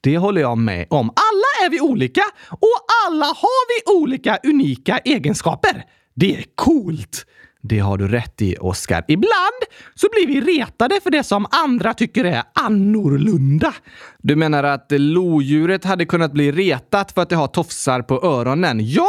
Det 0.00 0.18
håller 0.18 0.40
jag 0.40 0.58
med 0.58 0.86
om. 0.90 1.10
Alla 1.10 1.66
är 1.66 1.70
vi 1.70 1.80
olika 1.80 2.22
och 2.50 2.78
alla 3.06 3.26
har 3.26 3.68
vi 3.68 4.02
olika 4.02 4.38
unika 4.44 4.98
egenskaper. 4.98 5.84
Det 6.14 6.36
är 6.36 6.44
coolt. 6.54 7.26
Det 7.62 7.78
har 7.78 7.98
du 7.98 8.08
rätt 8.08 8.42
i, 8.42 8.56
Oskar. 8.60 9.04
Ibland 9.08 9.62
så 9.94 10.08
blir 10.12 10.26
vi 10.26 10.58
retade 10.58 11.00
för 11.02 11.10
det 11.10 11.24
som 11.24 11.46
andra 11.50 11.94
tycker 11.94 12.24
är 12.24 12.42
annorlunda. 12.54 13.74
Du 14.18 14.36
menar 14.36 14.64
att 14.64 14.86
lodjuret 14.90 15.84
hade 15.84 16.06
kunnat 16.06 16.32
bli 16.32 16.52
retat 16.52 17.12
för 17.12 17.22
att 17.22 17.28
det 17.28 17.36
har 17.36 17.46
tofsar 17.46 18.02
på 18.02 18.22
öronen? 18.22 18.80
Ja! 18.82 19.08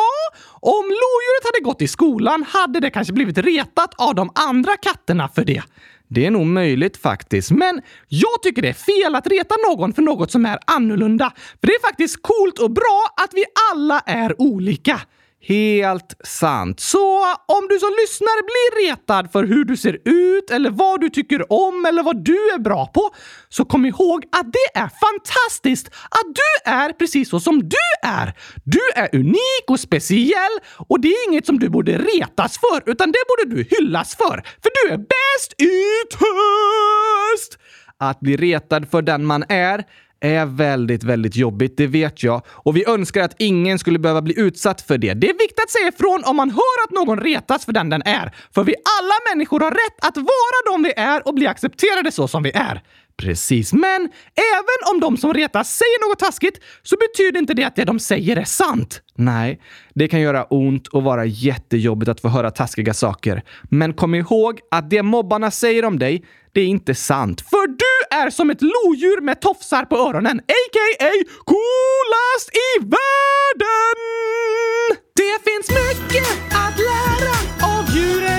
Om 0.61 0.85
lodjuret 0.85 1.43
hade 1.43 1.63
gått 1.63 1.81
i 1.81 1.87
skolan 1.87 2.45
hade 2.49 2.79
det 2.79 2.89
kanske 2.89 3.13
blivit 3.13 3.37
retat 3.37 3.93
av 3.97 4.15
de 4.15 4.31
andra 4.35 4.77
katterna 4.77 5.27
för 5.27 5.45
det. 5.45 5.63
Det 6.07 6.25
är 6.25 6.31
nog 6.31 6.45
möjligt 6.45 6.97
faktiskt. 6.97 7.51
Men 7.51 7.81
jag 8.07 8.43
tycker 8.43 8.61
det 8.61 8.69
är 8.69 9.03
fel 9.03 9.15
att 9.15 9.27
reta 9.27 9.55
någon 9.69 9.93
för 9.93 10.01
något 10.01 10.31
som 10.31 10.45
är 10.45 10.59
annorlunda. 10.67 11.33
För 11.59 11.67
det 11.67 11.73
är 11.73 11.81
faktiskt 11.81 12.21
coolt 12.21 12.59
och 12.59 12.71
bra 12.71 13.05
att 13.23 13.33
vi 13.33 13.45
alla 13.71 13.99
är 13.99 14.41
olika. 14.41 15.01
Helt 15.41 16.15
sant. 16.23 16.79
Så 16.79 17.23
om 17.45 17.67
du 17.69 17.79
som 17.79 17.89
lyssnar 18.01 18.43
blir 18.43 18.87
retad 18.87 19.31
för 19.31 19.43
hur 19.43 19.63
du 19.63 19.77
ser 19.77 19.97
ut 20.05 20.51
eller 20.51 20.69
vad 20.69 21.01
du 21.01 21.09
tycker 21.09 21.51
om 21.51 21.85
eller 21.85 22.03
vad 22.03 22.23
du 22.25 22.51
är 22.53 22.59
bra 22.59 22.85
på, 22.85 23.09
så 23.49 23.65
kom 23.65 23.85
ihåg 23.85 24.25
att 24.31 24.53
det 24.53 24.79
är 24.79 24.89
fantastiskt 25.05 25.87
att 25.87 26.35
du 26.35 26.71
är 26.71 26.93
precis 26.93 27.29
så 27.29 27.39
som 27.39 27.69
du 27.69 27.77
är. 28.03 28.33
Du 28.63 28.79
är 28.95 29.15
unik 29.15 29.65
och 29.67 29.79
speciell 29.79 30.59
och 30.87 30.99
det 30.99 31.07
är 31.07 31.29
inget 31.29 31.45
som 31.45 31.59
du 31.59 31.69
borde 31.69 31.97
retas 31.97 32.57
för, 32.57 32.89
utan 32.91 33.11
det 33.11 33.19
borde 33.27 33.55
du 33.55 33.67
hyllas 33.69 34.15
för. 34.15 34.43
För 34.63 34.71
du 34.83 34.93
är 34.93 34.97
bäst 34.97 35.61
i 35.61 35.73
test! 36.11 37.59
Att 37.97 38.19
bli 38.19 38.37
retad 38.37 38.89
för 38.91 39.01
den 39.01 39.25
man 39.25 39.43
är 39.49 39.83
är 40.21 40.45
väldigt, 40.45 41.03
väldigt 41.03 41.35
jobbigt, 41.35 41.77
det 41.77 41.87
vet 41.87 42.23
jag. 42.23 42.41
Och 42.47 42.77
vi 42.77 42.89
önskar 42.89 43.21
att 43.21 43.35
ingen 43.37 43.79
skulle 43.79 43.99
behöva 43.99 44.21
bli 44.21 44.39
utsatt 44.39 44.81
för 44.81 44.97
det. 44.97 45.13
Det 45.13 45.29
är 45.29 45.33
viktigt 45.33 45.59
att 45.63 45.69
säga 45.69 45.87
ifrån 45.87 46.23
om 46.25 46.35
man 46.35 46.49
hör 46.49 46.83
att 46.83 46.91
någon 46.91 47.19
retas 47.19 47.65
för 47.65 47.73
den 47.73 47.89
den 47.89 48.01
är. 48.01 48.35
För 48.55 48.63
vi 48.63 48.75
alla 48.99 49.13
människor 49.33 49.59
har 49.59 49.71
rätt 49.71 50.05
att 50.07 50.17
vara 50.17 50.73
de 50.73 50.83
vi 50.83 50.93
är 50.97 51.27
och 51.27 51.33
bli 51.33 51.47
accepterade 51.47 52.11
så 52.11 52.27
som 52.27 52.43
vi 52.43 52.51
är. 52.51 52.81
Precis, 53.19 53.73
men 53.73 54.09
även 54.35 54.93
om 54.93 54.99
de 54.99 55.17
som 55.17 55.33
retas 55.33 55.77
säger 55.77 56.09
något 56.09 56.19
taskigt 56.19 56.59
så 56.83 56.95
betyder 56.97 57.39
inte 57.39 57.53
det 57.53 57.63
att 57.63 57.75
det 57.75 57.85
de 57.85 57.99
säger 57.99 58.37
är 58.37 58.43
sant. 58.43 59.01
Nej, 59.15 59.61
det 59.93 60.07
kan 60.07 60.21
göra 60.21 60.43
ont 60.43 60.87
och 60.87 61.03
vara 61.03 61.25
jättejobbigt 61.25 62.09
att 62.09 62.21
få 62.21 62.27
höra 62.27 62.51
taskiga 62.51 62.93
saker. 62.93 63.43
Men 63.63 63.93
kom 63.93 64.15
ihåg 64.15 64.59
att 64.71 64.89
det 64.89 65.03
mobbarna 65.03 65.51
säger 65.51 65.85
om 65.85 65.99
dig, 65.99 66.25
det 66.53 66.61
är 66.61 66.65
inte 66.65 66.95
sant. 66.95 67.41
För 67.41 67.67
du 67.67 68.17
är 68.17 68.29
som 68.29 68.49
ett 68.49 68.61
lodjur 68.61 69.21
med 69.21 69.41
tofsar 69.41 69.85
på 69.85 69.97
öronen, 69.97 70.39
a.k.a. 70.39 71.11
coolast 71.45 72.49
i 72.53 72.79
världen! 72.79 73.97
Det 75.15 75.51
finns 75.51 75.69
mycket 75.69 76.27
att 76.51 76.77
lära 76.79 77.35
av 77.77 77.95
djuren 77.95 78.38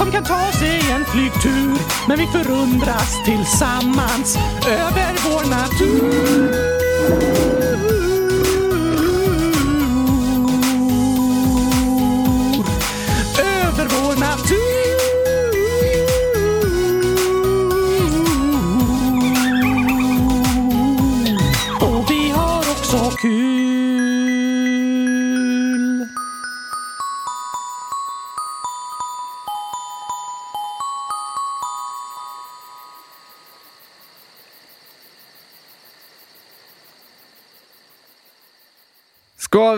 som 0.00 0.12
kan 0.12 0.24
ta 0.24 0.52
sig 0.52 0.90
en 0.90 1.04
flygtur. 1.04 1.78
Men 2.08 2.18
vi 2.18 2.26
förundras 2.26 3.24
tillsammans 3.24 4.36
över 4.66 5.12
vår 5.24 5.50
natur. 5.50 7.59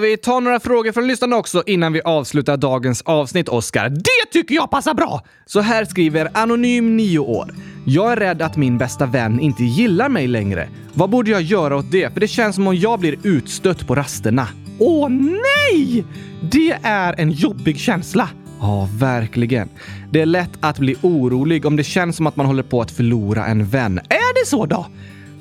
Vi 0.03 0.17
ta 0.17 0.41
några 0.41 0.61
frågor 0.61 0.93
från 0.93 1.07
lyssnarna 1.07 1.37
också 1.37 1.63
innan 1.67 1.93
vi 1.93 2.01
avslutar 2.01 2.57
dagens 2.57 3.03
avsnitt, 3.03 3.49
Oskar? 3.49 3.89
Det 3.89 4.33
tycker 4.33 4.55
jag 4.55 4.71
passar 4.71 4.95
bra! 4.95 5.25
Så 5.47 5.61
här 5.61 5.85
skriver 5.85 6.31
Anonym 6.35 6.97
9 6.97 7.19
år. 7.19 7.55
Jag 7.87 8.13
är 8.13 8.17
rädd 8.17 8.43
att 8.43 8.57
min 8.57 8.79
bästa 8.79 9.07
vän 9.07 9.41
inte 9.41 9.65
gillar 9.65 10.09
mig 10.09 10.27
längre. 10.27 10.69
Vad 10.95 11.11
borde 11.11 11.31
jag 11.31 11.43
göra 11.43 11.77
åt 11.77 11.91
det? 11.91 12.13
För 12.13 12.21
det 12.21 12.29
känns 12.29 12.55
som 12.55 12.67
om 12.67 12.77
jag 12.77 13.01
blir 13.01 13.19
utstött 13.23 13.87
på 13.87 13.95
rasterna. 13.95 14.49
Åh 14.79 15.09
nej! 15.09 16.05
Det 16.51 16.79
är 16.83 17.21
en 17.21 17.31
jobbig 17.31 17.79
känsla. 17.79 18.29
Ja, 18.61 18.89
verkligen. 18.99 19.69
Det 20.11 20.21
är 20.21 20.27
lätt 20.27 20.51
att 20.61 20.79
bli 20.79 20.97
orolig 21.03 21.67
om 21.67 21.77
det 21.77 21.85
känns 21.85 22.17
som 22.17 22.27
att 22.27 22.37
man 22.37 22.47
håller 22.47 22.63
på 22.63 22.81
att 22.81 22.91
förlora 22.91 23.47
en 23.47 23.67
vän. 23.67 23.99
Är 23.99 24.43
det 24.43 24.47
så 24.47 24.67
då? 24.67 24.87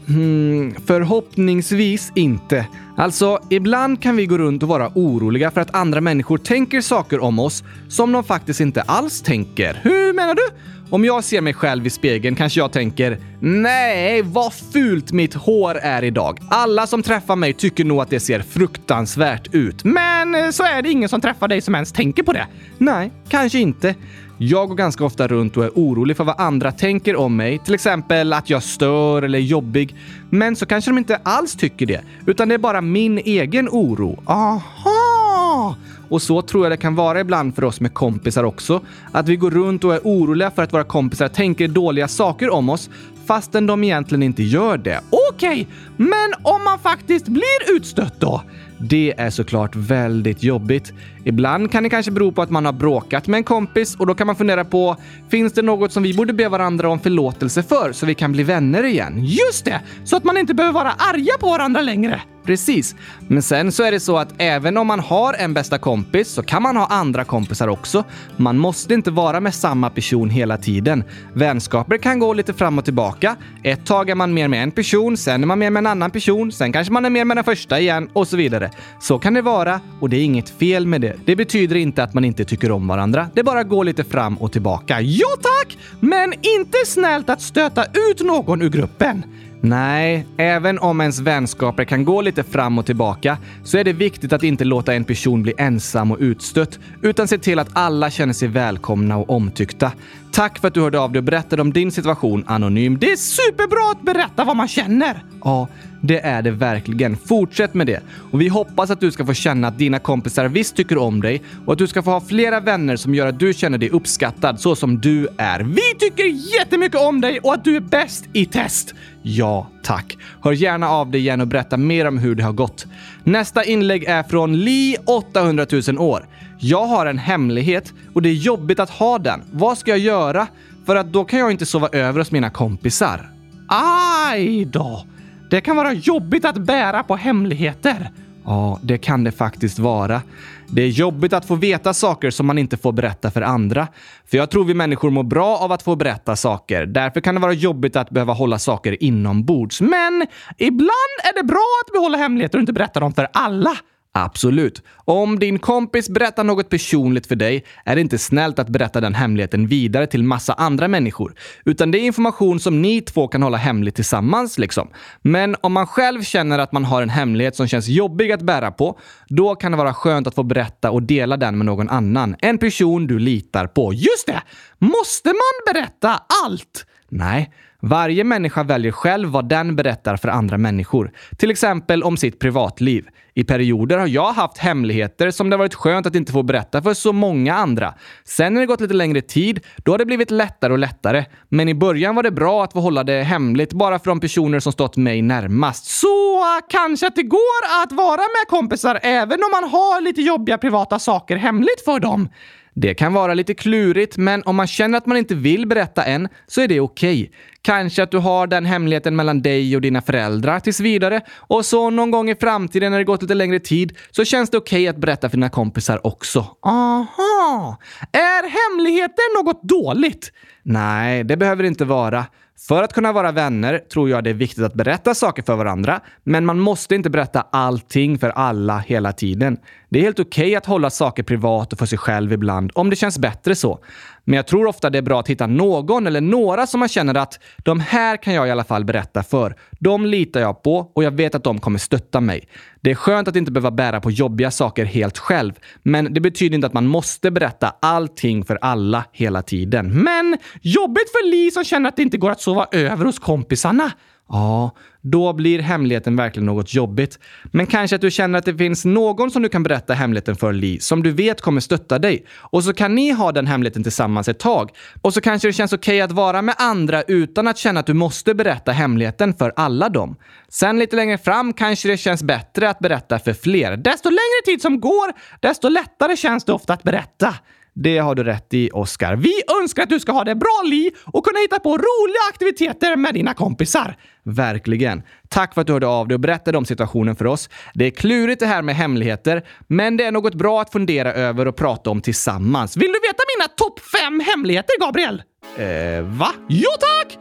Hmm, 0.08 0.76
förhoppningsvis 0.86 2.12
inte. 2.16 2.66
Alltså, 3.02 3.40
ibland 3.50 4.02
kan 4.02 4.16
vi 4.16 4.26
gå 4.26 4.38
runt 4.38 4.64
och 4.64 4.70
vara 4.70 4.92
oroliga 4.96 5.52
för 5.52 5.62
att 5.62 5.76
andra 5.76 6.02
människor 6.02 6.38
tänker 6.38 6.82
saker 6.82 7.20
om 7.20 7.40
oss 7.40 7.64
som 7.90 8.12
de 8.12 8.24
faktiskt 8.24 8.60
inte 8.60 8.82
alls 8.82 9.22
tänker. 9.22 9.80
Hur 9.84 10.14
menar 10.14 10.36
du? 10.36 10.42
Om 10.90 11.06
jag 11.06 11.24
ser 11.24 11.42
mig 11.42 11.54
själv 11.54 11.88
i 11.88 11.90
spegeln 11.90 12.36
kanske 12.36 12.60
jag 12.60 12.72
tänker 12.72 13.18
“Nej, 13.40 14.22
vad 14.22 14.54
fult 14.54 15.12
mitt 15.12 15.34
hår 15.34 15.78
är 15.78 16.04
idag. 16.04 16.40
Alla 16.50 16.88
som 16.88 17.04
träffar 17.04 17.36
mig 17.36 17.54
tycker 17.54 17.86
nog 17.86 18.02
att 18.02 18.10
det 18.10 18.20
ser 18.20 18.40
fruktansvärt 18.40 19.54
ut.” 19.54 19.84
Men 19.84 20.36
eh, 20.36 20.50
så 20.50 20.64
är 20.64 20.82
det 20.82 20.90
ingen 20.90 21.10
som 21.10 21.22
träffar 21.22 21.48
dig 21.48 21.62
som 21.62 21.76
ens 21.76 21.92
tänker 21.92 22.24
på 22.24 22.34
det. 22.34 22.48
Nej, 22.78 23.12
kanske 23.30 23.60
inte. 23.60 23.96
Jag 24.44 24.68
går 24.68 24.76
ganska 24.76 25.06
ofta 25.06 25.28
runt 25.28 25.58
och 25.58 25.64
är 25.64 25.70
orolig 25.76 26.18
för 26.18 26.24
vad 26.24 26.40
andra 26.40 26.72
tänker 26.72 27.16
om 27.16 27.36
mig. 27.36 27.60
Till 27.60 27.74
exempel 27.74 28.34
att 28.34 28.50
jag 28.50 28.64
stör 28.64 29.22
eller 29.22 29.40
är 29.40 29.44
jobbig. 29.44 29.96
Men 30.30 30.56
så 30.56 30.66
kanske 30.66 30.92
de 30.92 30.98
inte 30.98 31.20
alls 31.24 31.56
tycker 31.56 31.86
det, 31.86 32.02
utan 32.26 32.50
det 32.50 32.54
är 32.54 32.60
bara 32.60 32.82
min 32.82 33.18
egen 33.18 33.70
oro. 33.70 34.24
Aha! 34.26 35.76
Och 36.10 36.22
så 36.22 36.42
tror 36.42 36.66
jag 36.66 36.72
det 36.72 36.78
kan 36.78 36.96
vara 36.96 37.20
ibland 37.20 37.56
för 37.56 37.64
oss 37.64 37.80
med 37.82 37.94
kompisar 37.94 38.44
också. 38.44 38.82
Att 39.12 39.28
vi 39.28 39.36
går 39.36 39.52
runt 39.52 39.84
och 39.84 39.94
är 39.94 40.00
oroliga 40.04 40.52
för 40.52 40.64
att 40.64 40.74
våra 40.74 40.84
kompisar 40.84 41.28
tänker 41.28 41.68
dåliga 41.68 42.08
saker 42.08 42.50
om 42.50 42.70
oss 42.70 42.90
fastän 43.26 43.68
de 43.68 43.84
egentligen 43.84 44.24
inte 44.24 44.44
gör 44.44 44.78
det. 44.78 45.02
Okej, 45.30 45.68
men 45.98 46.34
om 46.44 46.64
man 46.64 46.80
faktiskt 46.80 47.28
blir 47.28 47.76
utstött 47.76 48.20
då? 48.20 48.42
Det 48.78 49.14
är 49.18 49.30
såklart 49.30 49.76
väldigt 49.76 50.44
jobbigt. 50.44 50.94
Ibland 51.24 51.72
kan 51.72 51.84
det 51.84 51.90
kanske 51.90 52.12
bero 52.12 52.32
på 52.32 52.42
att 52.42 52.50
man 52.50 52.66
har 52.66 52.74
bråkat 52.74 53.28
med 53.28 53.38
en 53.38 53.44
kompis 53.44 53.96
och 53.96 54.08
då 54.08 54.16
kan 54.16 54.28
man 54.28 54.36
fundera 54.36 54.66
på, 54.66 54.96
finns 55.30 55.54
det 55.54 55.62
något 55.62 55.92
som 55.92 56.04
vi 56.04 56.14
borde 56.14 56.34
be 56.34 56.50
varandra 56.50 56.90
om 56.90 57.00
förlåtelse 57.00 57.64
för 57.64 57.92
så 57.92 58.06
vi 58.06 58.16
kan 58.16 58.32
bli 58.32 58.44
vänner 58.44 58.84
igen? 58.84 59.26
Just 59.26 59.66
det! 59.66 59.82
Så 60.04 60.16
att 60.18 60.24
man 60.24 60.38
inte 60.38 60.54
behöver 60.54 60.74
vara 60.74 60.92
arga 60.92 61.38
på 61.40 61.50
varandra 61.50 61.82
längre. 61.82 62.22
Precis. 62.44 62.96
Men 63.28 63.42
sen 63.42 63.72
så 63.72 63.84
är 63.84 63.92
det 63.92 64.00
så 64.00 64.18
att 64.18 64.34
även 64.38 64.78
om 64.78 64.88
man 64.88 65.00
har 65.00 65.34
en 65.34 65.54
bästa 65.54 65.78
kompis 65.78 66.28
så 66.28 66.44
kan 66.44 66.64
man 66.64 66.78
ha 66.78 66.86
andra 66.86 67.24
kompisar 67.24 67.68
också. 67.68 68.04
Man 68.38 68.58
måste 68.58 68.94
inte 68.94 69.12
vara 69.12 69.40
med 69.40 69.54
samma 69.54 69.90
person 69.90 70.30
hela 70.30 70.58
tiden. 70.58 71.04
Vänskaper 71.34 71.98
kan 71.98 72.20
gå 72.20 72.34
lite 72.34 72.54
fram 72.54 72.78
och 72.78 72.86
tillbaka. 72.86 73.36
Ett 73.64 73.86
tag 73.86 74.10
är 74.10 74.16
man 74.16 74.34
mer 74.34 74.48
med 74.48 74.64
en 74.64 74.72
person, 74.72 75.18
sen 75.18 75.44
är 75.44 75.48
man 75.48 75.60
mer 75.60 75.70
med 75.70 75.82
en 75.82 75.88
annan 75.88 76.12
person, 76.12 76.52
sen 76.52 76.74
kanske 76.74 76.94
man 76.94 77.06
är 77.06 77.10
mer 77.10 77.26
med 77.26 77.38
den 77.38 77.44
första 77.44 77.80
igen 77.80 78.10
och 78.14 78.28
så 78.28 78.38
vidare. 78.38 78.72
Så 79.00 79.20
kan 79.20 79.34
det 79.34 79.42
vara 79.42 79.80
och 80.00 80.10
det 80.10 80.18
är 80.18 80.24
inget 80.24 80.50
fel 80.50 80.88
med 80.88 81.02
det. 81.02 81.11
Det 81.26 81.36
betyder 81.36 81.76
inte 81.76 82.04
att 82.04 82.14
man 82.14 82.26
inte 82.26 82.46
tycker 82.46 82.72
om 82.72 82.88
varandra. 82.88 83.28
Det 83.34 83.44
bara 83.44 83.64
går 83.64 83.84
lite 83.84 84.04
fram 84.04 84.38
och 84.38 84.52
tillbaka. 84.52 85.02
Ja 85.02 85.28
tack! 85.42 85.78
Men 86.00 86.34
inte 86.34 86.78
snällt 86.86 87.30
att 87.30 87.42
stöta 87.42 87.86
ut 87.86 88.22
någon 88.22 88.62
ur 88.62 88.70
gruppen. 88.70 89.24
Nej, 89.64 90.28
även 90.38 90.80
om 90.80 91.02
ens 91.02 91.20
vänskaper 91.20 91.84
kan 91.84 92.06
gå 92.06 92.22
lite 92.22 92.44
fram 92.44 92.80
och 92.80 92.86
tillbaka 92.86 93.38
så 93.64 93.78
är 93.78 93.84
det 93.84 93.94
viktigt 93.94 94.34
att 94.34 94.44
inte 94.44 94.64
låta 94.64 94.94
en 94.94 95.04
person 95.04 95.44
bli 95.44 95.54
ensam 95.58 96.12
och 96.12 96.18
utstött, 96.20 96.80
utan 97.02 97.28
se 97.28 97.38
till 97.38 97.60
att 97.60 97.70
alla 97.74 98.10
känner 98.10 98.34
sig 98.34 98.48
välkomna 98.48 99.18
och 99.18 99.30
omtyckta. 99.30 99.92
Tack 100.32 100.60
för 100.60 100.68
att 100.68 100.74
du 100.74 100.82
hörde 100.82 101.00
av 101.00 101.12
dig 101.12 101.20
och 101.20 101.24
berättade 101.24 101.62
om 101.62 101.74
din 101.74 101.92
situation 101.92 102.44
anonym. 102.48 102.98
Det 103.00 103.12
är 103.12 103.16
superbra 103.16 103.92
att 103.92 104.02
berätta 104.02 104.44
vad 104.44 104.56
man 104.56 104.68
känner. 104.68 105.24
Ja, 105.44 105.68
det 106.02 106.20
är 106.20 106.42
det 106.42 106.52
verkligen. 106.52 107.18
Fortsätt 107.18 107.74
med 107.74 107.88
det. 107.88 108.02
Och 108.32 108.42
vi 108.42 108.48
hoppas 108.48 108.90
att 108.90 109.00
du 109.00 109.12
ska 109.12 109.26
få 109.26 109.34
känna 109.34 109.68
att 109.68 109.78
dina 109.78 110.00
kompisar 110.00 110.46
visst 110.46 110.76
tycker 110.76 110.98
om 110.98 111.22
dig 111.22 111.42
och 111.66 111.74
att 111.74 111.80
du 111.80 111.88
ska 111.88 112.02
få 112.02 112.12
ha 112.12 112.22
flera 112.22 112.60
vänner 112.60 112.96
som 112.96 113.16
gör 113.16 113.28
att 113.28 113.40
du 113.40 113.54
känner 113.54 113.78
dig 113.78 113.90
uppskattad 113.90 114.60
så 114.60 114.76
som 114.76 115.00
du 115.00 115.28
är. 115.38 115.60
Vi 115.60 116.00
tycker 116.00 116.24
jättemycket 116.58 117.00
om 117.00 117.22
dig 117.22 117.40
och 117.40 117.54
att 117.54 117.64
du 117.64 117.76
är 117.76 117.80
bäst 117.82 118.26
i 118.34 118.46
test. 118.46 118.94
Ja, 119.22 119.68
tack. 119.84 120.18
Hör 120.44 120.52
gärna 120.52 120.90
av 120.90 121.12
dig 121.12 121.22
igen 121.22 121.42
och 121.42 121.48
berätta 121.48 121.78
mer 121.78 122.08
om 122.08 122.18
hur 122.18 122.36
det 122.36 122.44
har 122.44 122.54
gått. 122.54 122.86
Nästa 123.24 123.64
inlägg 123.64 124.04
är 124.04 124.24
från 124.24 124.60
Li 124.60 124.98
800 125.06 125.66
000 125.88 125.98
år. 125.98 126.26
Jag 126.64 126.86
har 126.86 127.06
en 127.06 127.18
hemlighet 127.18 127.94
och 128.14 128.22
det 128.22 128.30
är 128.30 128.34
jobbigt 128.34 128.80
att 128.80 128.90
ha 128.90 129.18
den. 129.18 129.44
Vad 129.52 129.78
ska 129.78 129.92
jag 129.92 130.00
göra? 130.00 130.48
För 130.86 130.96
att 130.96 131.14
då 131.14 131.24
kan 131.24 131.40
jag 131.40 131.52
inte 131.52 131.66
sova 131.66 131.90
över 131.92 132.20
hos 132.20 132.32
mina 132.32 132.50
kompisar. 132.50 133.30
Aj 133.68 134.66
då! 134.66 135.06
Det 135.50 135.62
kan 135.62 135.76
vara 135.76 135.94
jobbigt 135.94 136.46
att 136.46 136.58
bära 136.58 137.04
på 137.04 137.16
hemligheter. 137.16 138.12
Ja, 138.46 138.80
det 138.84 138.98
kan 138.98 139.24
det 139.24 139.32
faktiskt 139.32 139.80
vara. 139.80 140.22
Det 140.68 140.82
är 140.82 140.88
jobbigt 140.88 141.34
att 141.34 141.46
få 141.46 141.56
veta 141.56 141.94
saker 141.94 142.30
som 142.30 142.46
man 142.46 142.58
inte 142.58 142.78
får 142.78 142.92
berätta 142.92 143.32
för 143.32 143.42
andra. 143.42 143.88
För 144.26 144.38
jag 144.38 144.50
tror 144.50 144.66
vi 144.66 144.74
människor 144.74 145.10
mår 145.10 145.24
bra 145.24 145.58
av 145.58 145.72
att 145.72 145.84
få 145.84 145.96
berätta 145.96 146.36
saker. 146.36 146.86
Därför 146.86 147.22
kan 147.22 147.36
det 147.36 147.42
vara 147.42 147.54
jobbigt 147.54 147.96
att 147.96 148.10
behöva 148.10 148.34
hålla 148.34 148.60
saker 148.60 149.04
inombords. 149.04 149.82
Men 149.82 150.28
ibland 150.58 151.16
är 151.24 151.42
det 151.42 151.44
bra 151.44 151.68
att 151.86 151.94
behålla 151.94 152.18
hemligheter 152.18 152.58
och 152.58 152.62
inte 152.62 152.74
berätta 152.74 153.00
dem 153.00 153.14
för 153.14 153.28
alla. 153.34 153.78
Absolut. 154.14 154.84
Om 155.06 155.40
din 155.40 155.60
kompis 155.60 156.10
berättar 156.10 156.44
något 156.44 156.70
personligt 156.70 157.28
för 157.28 157.36
dig 157.36 157.66
är 157.86 157.96
det 157.96 158.02
inte 158.02 158.18
snällt 158.18 158.60
att 158.60 158.70
berätta 158.70 159.02
den 159.02 159.16
hemligheten 159.16 159.68
vidare 159.68 160.08
till 160.08 160.24
massa 160.24 160.54
andra 160.54 160.88
människor. 160.88 161.36
Utan 161.66 161.92
det 161.92 162.00
är 162.00 162.02
information 162.02 162.60
som 162.60 162.82
ni 162.82 163.02
två 163.02 163.28
kan 163.28 163.44
hålla 163.44 163.58
hemligt 163.58 163.96
tillsammans 163.96 164.58
liksom. 164.58 164.90
Men 165.22 165.56
om 165.62 165.74
man 165.74 165.88
själv 165.88 166.24
känner 166.24 166.60
att 166.60 166.72
man 166.72 166.86
har 166.86 167.02
en 167.02 167.10
hemlighet 167.10 167.56
som 167.56 167.68
känns 167.68 167.88
jobbig 167.88 168.32
att 168.32 168.42
bära 168.42 168.72
på, 168.72 169.00
då 169.28 169.56
kan 169.56 169.72
det 169.72 169.78
vara 169.78 169.94
skönt 169.94 170.28
att 170.28 170.36
få 170.36 170.44
berätta 170.44 170.92
och 170.92 171.04
dela 171.04 171.38
den 171.38 171.58
med 171.58 171.66
någon 171.66 171.90
annan. 171.90 172.36
En 172.40 172.58
person 172.58 173.08
du 173.08 173.20
litar 173.20 173.68
på. 173.68 173.94
Just 173.94 174.28
det! 174.28 174.42
Måste 174.80 175.30
man 175.30 175.74
berätta 175.74 176.22
allt? 176.46 176.86
Nej. 177.10 177.52
Varje 177.84 178.24
människa 178.24 178.64
väljer 178.64 178.92
själv 178.92 179.30
vad 179.30 179.50
den 179.50 179.76
berättar 179.76 180.18
för 180.18 180.28
andra 180.28 180.58
människor. 180.58 181.12
Till 181.38 181.52
exempel 181.52 182.04
om 182.04 182.18
sitt 182.18 182.40
privatliv. 182.40 183.06
I 183.34 183.44
perioder 183.44 183.98
har 183.98 184.08
jag 184.08 184.34
haft 184.34 184.58
hemligheter 184.58 185.32
som 185.32 185.50
det 185.50 185.58
varit 185.58 185.74
skönt 185.74 186.08
att 186.08 186.16
inte 186.16 186.32
få 186.32 186.44
berätta 186.44 186.82
för 186.82 186.94
så 186.94 187.14
många 187.14 187.54
andra. 187.54 187.94
Sen 188.24 188.54
när 188.54 188.62
det 188.62 188.68
gått 188.68 188.82
lite 188.82 188.94
längre 188.94 189.22
tid, 189.22 189.60
då 189.78 189.92
har 189.92 189.98
det 189.98 190.06
blivit 190.06 190.32
lättare 190.32 190.74
och 190.74 190.80
lättare. 190.80 191.26
Men 191.50 191.70
i 191.70 191.76
början 191.76 192.16
var 192.16 192.24
det 192.24 192.32
bra 192.32 192.64
att 192.64 192.74
få 192.74 192.80
hålla 192.80 193.04
det 193.04 193.24
hemligt 193.24 193.74
bara 193.74 194.00
för 194.00 194.12
de 194.12 194.20
personer 194.20 194.60
som 194.60 194.72
stått 194.72 194.98
mig 194.98 195.22
närmast. 195.22 195.86
Så 195.86 196.42
kanske 196.70 197.08
att 197.08 197.16
det 197.16 197.24
går 197.24 197.84
att 197.84 197.92
vara 197.92 198.22
med 198.22 198.48
kompisar 198.50 199.00
även 199.04 199.40
om 199.44 199.52
man 199.62 199.70
har 199.70 200.02
lite 200.02 200.22
jobbiga 200.22 200.58
privata 200.58 201.00
saker 201.00 201.36
hemligt 201.36 201.86
för 201.86 202.00
dem? 202.00 202.30
Det 202.74 202.94
kan 202.94 203.14
vara 203.14 203.34
lite 203.34 203.54
klurigt, 203.54 204.18
men 204.18 204.44
om 204.44 204.56
man 204.56 204.68
känner 204.68 204.98
att 204.98 205.06
man 205.06 205.18
inte 205.18 205.36
vill 205.36 205.68
berätta 205.68 206.04
än 206.04 206.28
så 206.48 206.62
är 206.62 206.68
det 206.68 206.80
okej. 206.80 207.32
Kanske 207.64 208.04
att 208.04 208.12
du 208.12 208.18
har 208.18 208.48
den 208.48 208.66
hemligheten 208.66 209.16
mellan 209.16 209.42
dig 209.42 209.76
och 209.76 209.82
dina 209.82 210.02
föräldrar 210.02 210.60
tills 210.60 210.80
vidare. 210.80 211.22
Och 211.38 211.66
så 211.66 211.90
någon 211.90 212.12
gång 212.12 212.30
i 212.30 212.36
framtiden 212.36 212.92
när 212.92 212.98
det 212.98 213.04
gått 213.04 213.22
lite 213.22 213.34
längre 213.34 213.60
tid 213.60 213.98
så 214.12 214.26
känns 214.26 214.50
det 214.50 214.58
okej 214.58 214.82
okay 214.82 214.88
att 214.88 214.98
berätta 214.98 215.30
för 215.30 215.38
dina 215.38 215.50
kompisar 215.50 216.08
också. 216.08 216.46
Aha! 216.62 217.78
Är 218.12 218.44
hemligheter 218.50 219.44
något 219.44 219.64
dåligt? 219.64 220.32
Nej, 220.64 221.24
det 221.24 221.38
behöver 221.38 221.64
det 221.64 221.68
inte 221.68 221.86
vara. 221.86 222.26
För 222.68 222.84
att 222.84 222.94
kunna 222.94 223.12
vara 223.12 223.32
vänner 223.32 223.78
tror 223.78 224.10
jag 224.10 224.24
det 224.24 224.30
är 224.30 224.34
viktigt 224.34 224.64
att 224.64 224.74
berätta 224.74 225.16
saker 225.16 225.44
för 225.44 225.56
varandra, 225.56 226.02
men 226.24 226.46
man 226.46 226.60
måste 226.60 226.96
inte 226.96 227.10
berätta 227.10 227.42
allting 227.52 228.20
för 228.20 228.30
alla 228.30 228.78
hela 228.78 229.12
tiden. 229.12 229.58
Det 229.90 230.00
är 230.00 230.04
helt 230.04 230.20
okej 230.20 230.44
okay 230.44 230.56
att 230.56 230.66
hålla 230.66 230.90
saker 230.90 231.24
privat 231.24 231.74
och 231.74 231.80
för 231.80 231.86
sig 231.86 231.98
själv 231.98 232.34
ibland, 232.34 232.72
om 232.76 232.90
det 232.90 232.96
känns 232.96 233.20
bättre 233.20 233.56
så. 233.56 233.80
Men 234.24 234.36
jag 234.36 234.48
tror 234.48 234.68
ofta 234.68 234.90
det 234.90 234.98
är 234.98 235.02
bra 235.02 235.20
att 235.20 235.28
hitta 235.28 235.48
någon 235.48 236.08
eller 236.08 236.22
några 236.22 236.68
som 236.68 236.80
man 236.80 236.90
känner 236.90 237.16
att 237.16 237.40
de 237.58 237.80
här 237.80 238.18
kan 238.18 238.34
jag 238.34 238.48
i 238.48 238.52
alla 238.52 238.64
fall 238.64 238.86
berätta 238.86 239.24
för. 239.24 239.56
De 239.80 240.06
litar 240.06 240.40
jag 240.40 240.64
på 240.64 240.92
och 240.96 241.04
jag 241.04 241.12
vet 241.12 241.36
att 241.36 241.44
de 241.44 241.60
kommer 241.60 241.80
stötta 241.80 242.22
mig. 242.22 242.48
Det 242.82 242.92
är 242.92 242.96
skönt 242.96 243.28
att 243.28 243.36
inte 243.36 243.52
behöva 243.52 243.72
bära 243.72 244.02
på 244.02 244.12
jobbiga 244.12 244.52
saker 244.52 244.86
helt 244.86 245.18
själv, 245.18 245.54
men 245.84 246.14
det 246.14 246.22
betyder 246.22 246.56
inte 246.56 246.68
att 246.68 246.74
man 246.74 246.88
måste 246.88 247.32
berätta 247.32 247.76
allting 247.82 248.46
för 248.46 248.58
alla 248.62 249.06
hela 249.12 249.42
tiden. 249.42 250.04
Men 250.04 250.38
jobbigt 250.62 251.12
för 251.12 251.32
Li 251.32 251.52
som 251.52 251.64
känner 251.64 251.90
att 251.90 251.96
det 251.96 252.02
inte 252.02 252.18
går 252.18 252.32
att 252.32 252.42
sova 252.42 252.68
över 252.72 253.06
hos 253.06 253.20
kompisarna. 253.20 253.92
Ja, 254.30 254.72
då 255.02 255.34
blir 255.34 255.60
hemligheten 255.60 256.16
verkligen 256.16 256.46
något 256.46 256.74
jobbigt. 256.74 257.20
Men 257.44 257.66
kanske 257.66 257.96
att 257.96 258.02
du 258.02 258.12
känner 258.12 258.40
att 258.40 258.46
det 258.46 258.56
finns 258.56 258.86
någon 258.86 259.32
som 259.32 259.42
du 259.42 259.50
kan 259.50 259.64
berätta 259.64 259.94
hemligheten 259.94 260.36
för, 260.36 260.54
Li, 260.54 260.80
som 260.80 261.04
du 261.04 261.12
vet 261.12 261.42
kommer 261.42 261.62
stötta 261.62 262.00
dig. 262.00 262.26
Och 262.38 262.64
så 262.64 262.74
kan 262.74 262.96
ni 262.96 263.12
ha 263.12 263.32
den 263.32 263.48
hemligheten 263.48 263.84
tillsammans 263.84 264.28
ett 264.28 264.40
tag. 264.40 264.70
Och 265.02 265.14
så 265.14 265.22
kanske 265.22 265.48
det 265.48 265.54
känns 265.54 265.74
okej 265.74 265.96
okay 265.96 266.02
att 266.02 266.12
vara 266.12 266.42
med 266.42 266.56
andra 266.58 267.02
utan 267.02 267.48
att 267.48 267.58
känna 267.58 267.80
att 267.80 267.86
du 267.86 267.94
måste 267.94 268.34
berätta 268.34 268.72
hemligheten 268.72 269.34
för 269.34 269.54
alla 269.56 269.90
dem. 269.90 270.16
Sen 270.50 270.80
lite 270.80 270.96
längre 270.96 271.18
fram 271.18 271.54
kanske 271.54 271.88
det 271.88 271.98
känns 271.98 272.24
bättre 272.24 272.70
att 272.70 272.80
berätta 272.80 273.20
för 273.20 273.34
fler. 273.34 273.78
Desto 273.78 274.10
längre 274.10 274.42
tid 274.46 274.62
som 274.62 274.80
går, 274.80 275.14
desto 275.40 275.70
lättare 275.70 276.18
känns 276.18 276.46
det 276.46 276.54
ofta 276.54 276.74
att 276.74 276.84
berätta. 276.84 277.36
Det 277.74 277.98
har 277.98 278.16
du 278.16 278.24
rätt 278.24 278.54
i, 278.54 278.70
Oskar. 278.74 279.16
Vi 279.16 279.34
önskar 279.62 279.84
att 279.84 279.90
du 279.90 280.00
ska 280.00 280.12
ha 280.12 280.24
det 280.24 280.36
bra, 280.36 280.62
Li, 280.66 280.92
och 281.06 281.26
kunna 281.26 281.40
hitta 281.40 281.60
på 281.60 281.70
roliga 281.70 282.20
aktiviteter 282.30 282.96
med 282.96 283.14
dina 283.14 283.34
kompisar. 283.34 283.96
Verkligen. 284.24 285.04
Tack 285.30 285.54
för 285.54 285.62
att 285.62 285.68
du 285.68 285.74
hörde 285.74 285.88
av 285.88 286.08
dig 286.08 286.16
och 286.16 286.20
berättade 286.20 286.58
om 286.58 286.66
situationen 286.66 287.16
för 287.16 287.26
oss. 287.28 287.50
Det 287.74 287.86
är 287.86 287.92
klurigt 287.92 288.40
det 288.40 288.46
här 288.46 288.62
med 288.62 288.76
hemligheter, 288.76 289.44
men 289.68 289.98
det 289.98 290.04
är 290.04 290.12
något 290.12 290.36
bra 290.36 290.62
att 290.62 290.72
fundera 290.72 291.14
över 291.14 291.48
och 291.48 291.56
prata 291.56 291.90
om 291.90 292.02
tillsammans. 292.02 292.78
Vill 292.78 292.92
du 292.92 293.00
veta 293.08 293.24
mina 293.38 293.48
topp 293.48 293.80
fem 293.80 294.20
hemligheter, 294.20 294.80
Gabriel? 294.80 295.24
Eh, 295.58 296.02
va? 296.04 296.32
Jo 296.50 296.70
tack! 296.80 297.18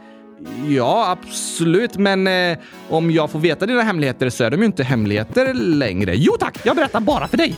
Ja, 0.67 1.09
absolut. 1.09 1.97
Men 1.97 2.27
eh, 2.27 2.57
om 2.89 3.11
jag 3.11 3.31
får 3.31 3.39
veta 3.39 3.65
dina 3.65 3.81
hemligheter 3.81 4.29
så 4.29 4.43
är 4.43 4.49
de 4.49 4.59
ju 4.59 4.65
inte 4.65 4.83
hemligheter 4.83 5.53
längre. 5.53 6.15
Jo 6.15 6.33
tack, 6.39 6.57
jag 6.63 6.75
berättar 6.75 6.99
bara 6.99 7.27
för 7.27 7.37
dig. 7.37 7.55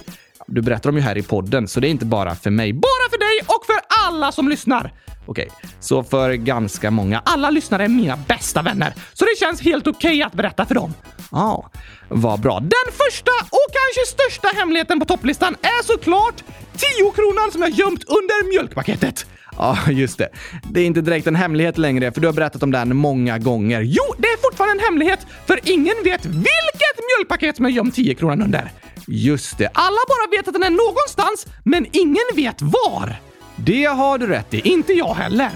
Du 0.54 0.62
berättar 0.62 0.90
dem 0.90 0.98
ju 0.98 1.04
här 1.04 1.18
i 1.18 1.24
podden, 1.24 1.68
så 1.68 1.80
det 1.80 1.88
är 1.88 1.90
inte 1.90 2.06
bara 2.06 2.36
för 2.36 2.50
mig. 2.50 2.74
Bara 2.74 3.10
för 3.10 3.18
dig 3.18 3.48
och 3.48 3.66
för 3.66 3.76
alla 4.08 4.32
som 4.32 4.48
lyssnar! 4.48 4.94
Okej, 5.26 5.50
så 5.80 6.04
för 6.04 6.34
ganska 6.34 6.92
många. 6.92 7.22
Alla 7.26 7.50
lyssnare 7.50 7.84
är 7.84 7.88
mina 7.88 8.18
bästa 8.28 8.62
vänner, 8.62 8.94
så 9.14 9.26
det 9.26 9.40
känns 9.40 9.62
helt 9.62 9.88
okej 9.88 10.10
okay 10.10 10.22
att 10.22 10.34
berätta 10.34 10.66
för 10.66 10.76
dem. 10.76 10.94
Ja, 11.32 11.38
ah, 11.38 11.70
vad 12.10 12.40
bra. 12.40 12.60
Den 12.60 12.92
första 12.92 13.32
och 13.32 13.68
kanske 13.80 14.12
största 14.12 14.48
hemligheten 14.60 15.00
på 15.00 15.06
topplistan 15.06 15.56
är 15.62 15.84
såklart 15.84 16.44
10-kronan 16.74 17.52
som 17.52 17.62
jag 17.62 17.72
gömt 17.72 18.04
under 18.04 18.50
mjölkpaketet. 18.50 19.26
Ja, 19.58 19.78
just 19.92 20.18
det. 20.18 20.30
Det 20.72 20.82
är 20.82 20.86
inte 20.86 21.02
direkt 21.02 21.28
en 21.28 21.36
hemlighet 21.36 21.78
längre, 21.78 22.12
för 22.12 22.22
du 22.22 22.28
har 22.28 22.34
berättat 22.34 22.64
om 22.64 22.72
den 22.72 22.96
många 22.96 23.38
gånger. 23.38 23.82
Jo, 23.82 24.04
det 24.18 24.28
är 24.28 24.50
fortfarande 24.50 24.84
en 24.84 24.86
hemlighet, 24.86 25.20
för 25.46 25.60
ingen 25.64 25.96
vet 26.04 26.26
vilket 26.26 26.98
mjölkpaket 27.18 27.56
som 27.56 27.66
jag 27.66 27.72
gömt 27.72 27.96
10 27.96 28.16
kronan 28.16 28.42
under. 28.42 28.72
Just 29.08 29.58
det. 29.58 29.70
Alla 29.74 29.98
bara 30.08 30.38
vet 30.38 30.48
att 30.48 30.54
den 30.54 30.64
är 30.64 30.70
någonstans, 30.70 31.48
men 31.64 31.88
ingen 31.92 32.26
vet 32.36 32.62
var. 32.62 33.16
Det 33.56 33.86
har 33.86 34.18
du 34.18 34.28
rätt 34.28 34.54
i. 34.54 34.60
Inte 34.60 34.94
jag 34.94 35.14
heller. 35.14 35.52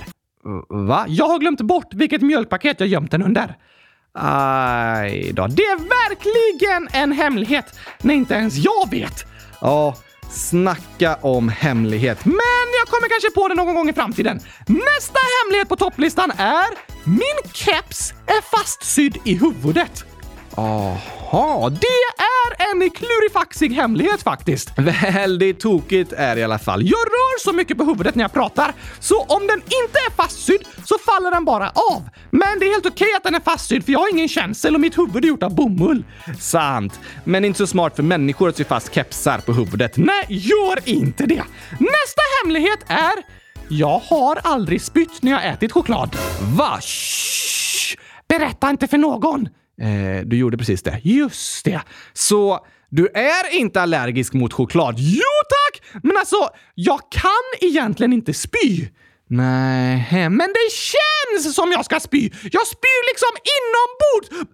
Va? 0.70 1.06
Jag 1.08 1.28
har 1.28 1.40
glömt 1.40 1.62
bort 1.62 1.94
vilket 1.94 2.22
mjölkpaket 2.22 2.80
jag 2.80 2.90
gömt 2.90 3.12
den 3.12 3.24
under. 3.24 3.56
Aj 4.20 5.32
då. 5.34 5.48
Det 5.48 5.64
är 5.64 5.78
verkligen 5.78 6.90
en 7.02 7.12
hemlighet 7.12 7.80
när 8.02 8.14
inte 8.14 8.34
ens 8.34 8.56
jag 8.56 8.90
vet. 8.92 9.26
Ja, 9.62 9.96
snacka 10.32 11.16
om 11.16 11.50
hemlighet. 11.50 12.26
Men 12.26 12.66
jag 12.80 12.88
kommer 12.88 13.10
kanske 13.10 13.32
på 13.32 13.48
det 13.48 13.56
någon 13.56 13.76
gång 13.76 13.90
i 13.90 13.94
framtiden. 13.94 14.40
Nästa 14.68 15.20
hemlighet 15.44 15.70
på 15.70 15.76
topplistan 15.76 16.32
är 16.38 16.68
min 17.04 17.52
keps 17.54 18.14
är 18.26 18.42
fastsydd 18.58 19.18
i 19.24 19.34
huvudet. 19.34 20.06
Aha, 20.56 21.70
det 21.70 22.17
är 22.52 22.84
en 22.84 22.90
klurifaxig 22.90 23.74
hemlighet 23.74 24.24
faktiskt. 24.24 24.72
Väldigt 25.14 25.60
tokigt 25.60 26.14
är 26.14 26.36
det 26.36 26.42
i 26.42 26.44
alla 26.44 26.60
fall. 26.60 26.82
Jag 26.84 27.00
rör 27.00 27.40
så 27.40 27.54
mycket 27.54 27.78
på 27.78 27.84
huvudet 27.84 28.16
när 28.16 28.24
jag 28.24 28.34
pratar, 28.34 28.74
så 29.00 29.22
om 29.22 29.48
den 29.48 29.58
inte 29.58 30.00
är 30.08 30.12
fastsydd 30.12 30.62
så 30.86 30.98
faller 30.98 31.32
den 31.32 31.46
bara 31.46 31.70
av. 31.70 32.10
Men 32.32 32.60
det 32.60 32.66
är 32.66 32.72
helt 32.72 32.86
okej 32.86 33.08
att 33.18 33.24
den 33.24 33.36
är 33.36 33.40
fastsydd 33.40 33.86
för 33.86 33.92
jag 33.92 34.00
har 34.00 34.10
ingen 34.14 34.28
känsel 34.28 34.76
och 34.76 34.82
mitt 34.82 34.98
huvud 34.98 35.24
är 35.24 35.28
gjort 35.28 35.44
av 35.44 35.56
bomull. 35.56 36.04
Sant, 36.40 37.00
men 37.24 37.46
inte 37.46 37.58
så 37.58 37.68
smart 37.68 37.96
för 37.96 38.04
människor 38.04 38.50
att 38.50 38.58
sy 38.58 38.64
fast 38.64 38.94
kepsar 38.94 39.40
på 39.40 39.54
huvudet. 39.54 39.98
Nej, 39.98 40.26
gör 40.30 40.90
inte 40.90 41.26
det. 41.26 41.44
Nästa 41.72 42.22
hemlighet 42.44 42.80
är 42.88 43.38
jag 43.70 44.00
har 44.00 44.40
aldrig 44.44 44.82
spytt 44.82 45.22
när 45.24 45.32
jag 45.32 45.46
ätit 45.46 45.72
choklad. 45.72 46.16
Va? 46.58 46.80
Shh. 46.82 47.96
Berätta 48.28 48.70
inte 48.70 48.88
för 48.88 48.98
någon! 48.98 49.50
Eh, 49.82 50.26
du 50.26 50.38
gjorde 50.38 50.58
precis 50.58 50.84
det. 50.84 51.00
Just 51.04 51.66
det. 51.66 51.82
Så 52.14 52.66
du 52.90 53.08
är 53.08 53.60
inte 53.60 53.82
allergisk 53.82 54.34
mot 54.34 54.54
choklad? 54.54 54.96
Jo 54.98 55.22
tack! 55.50 56.04
Men 56.04 56.18
alltså, 56.18 56.50
jag 56.76 57.00
kan 57.12 57.70
egentligen 57.70 58.14
inte 58.14 58.34
spy. 58.34 58.88
Nej, 59.30 60.30
men 60.30 60.54
det 60.54 60.72
känns 60.72 61.56
som 61.56 61.72
jag 61.72 61.86
ska 61.86 62.00
spy. 62.00 62.30
Jag 62.52 62.68
spyr 62.68 63.10
liksom 63.10 63.30
inombords. 63.58 64.50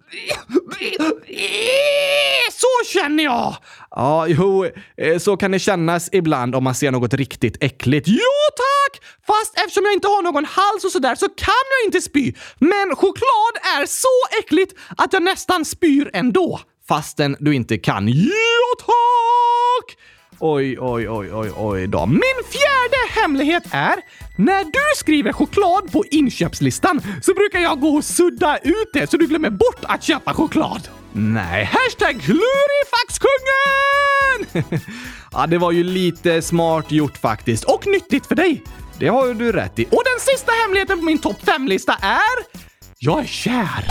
Så 2.52 2.92
känner 2.92 3.24
jag. 3.24 3.56
Ja, 3.90 4.26
jo, 4.26 4.64
eh, 4.96 5.18
så 5.18 5.36
kan 5.36 5.50
det 5.50 5.58
kännas 5.58 6.08
ibland 6.12 6.54
om 6.54 6.64
man 6.64 6.74
ser 6.74 6.90
något 6.90 7.14
riktigt 7.14 7.56
äckligt. 7.60 8.08
Jo 8.08 8.16
tack! 8.56 9.02
Fast 9.26 9.58
eftersom 9.58 9.84
jag 9.84 9.94
inte 9.94 10.08
har 10.08 10.22
någon 10.22 10.44
hals 10.44 10.84
och 10.84 10.92
sådär 10.92 11.14
så 11.14 11.28
kan 11.28 11.64
jag 11.80 11.88
inte 11.88 12.00
spy. 12.00 12.32
Men 12.58 12.96
choklad 12.96 13.54
är 13.78 13.86
så 13.86 14.38
äckligt 14.38 14.74
att 14.96 15.12
jag 15.12 15.22
nästan 15.22 15.64
spyr 15.64 16.10
ändå. 16.12 16.60
Fastän 16.88 17.36
du 17.40 17.54
inte 17.54 17.78
kan. 17.78 18.08
Jo 18.08 18.74
tack! 18.78 19.96
Oj, 20.38 20.78
oj, 20.80 21.08
oj, 21.08 21.32
oj, 21.32 21.50
oj 21.56 21.86
då. 21.86 22.06
Min 22.06 22.40
fjärde 22.50 23.20
hemlighet 23.20 23.62
är 23.72 23.94
när 24.36 24.64
du 24.64 24.80
skriver 24.96 25.32
choklad 25.32 25.92
på 25.92 26.04
inköpslistan 26.10 27.00
så 27.22 27.34
brukar 27.34 27.58
jag 27.58 27.80
gå 27.80 27.88
och 27.88 28.04
sudda 28.04 28.58
ut 28.58 28.90
det 28.92 29.10
så 29.10 29.16
du 29.16 29.26
glömmer 29.26 29.50
bort 29.50 29.80
att 29.82 30.02
köpa 30.02 30.34
choklad. 30.34 30.88
Nej. 31.12 31.64
Hashtag 31.64 32.20
klurifaxkungen! 32.22 34.64
ja, 35.32 35.46
det 35.46 35.58
var 35.58 35.72
ju 35.72 35.84
lite 35.84 36.42
smart 36.42 36.92
gjort 36.92 37.18
faktiskt. 37.18 37.64
Och 37.64 37.86
nyttigt 37.86 38.26
för 38.26 38.34
dig. 38.34 38.62
Det 38.98 39.08
har 39.08 39.34
du 39.34 39.52
rätt 39.52 39.78
i. 39.78 39.84
Och 39.84 40.02
den 40.04 40.20
sista 40.20 40.52
hemligheten 40.62 40.98
på 40.98 41.04
min 41.04 41.18
topp 41.18 41.36
5-lista 41.42 41.92
är... 42.02 42.64
Jag 42.98 43.20
är 43.20 43.26
kär. 43.26 43.86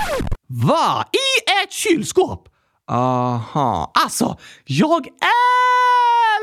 Va? 0.48 1.06
I 1.12 1.50
ett 1.64 1.72
kylskåp! 1.72 2.48
Aha. 2.92 3.92
Alltså, 4.04 4.38
jag 4.66 5.08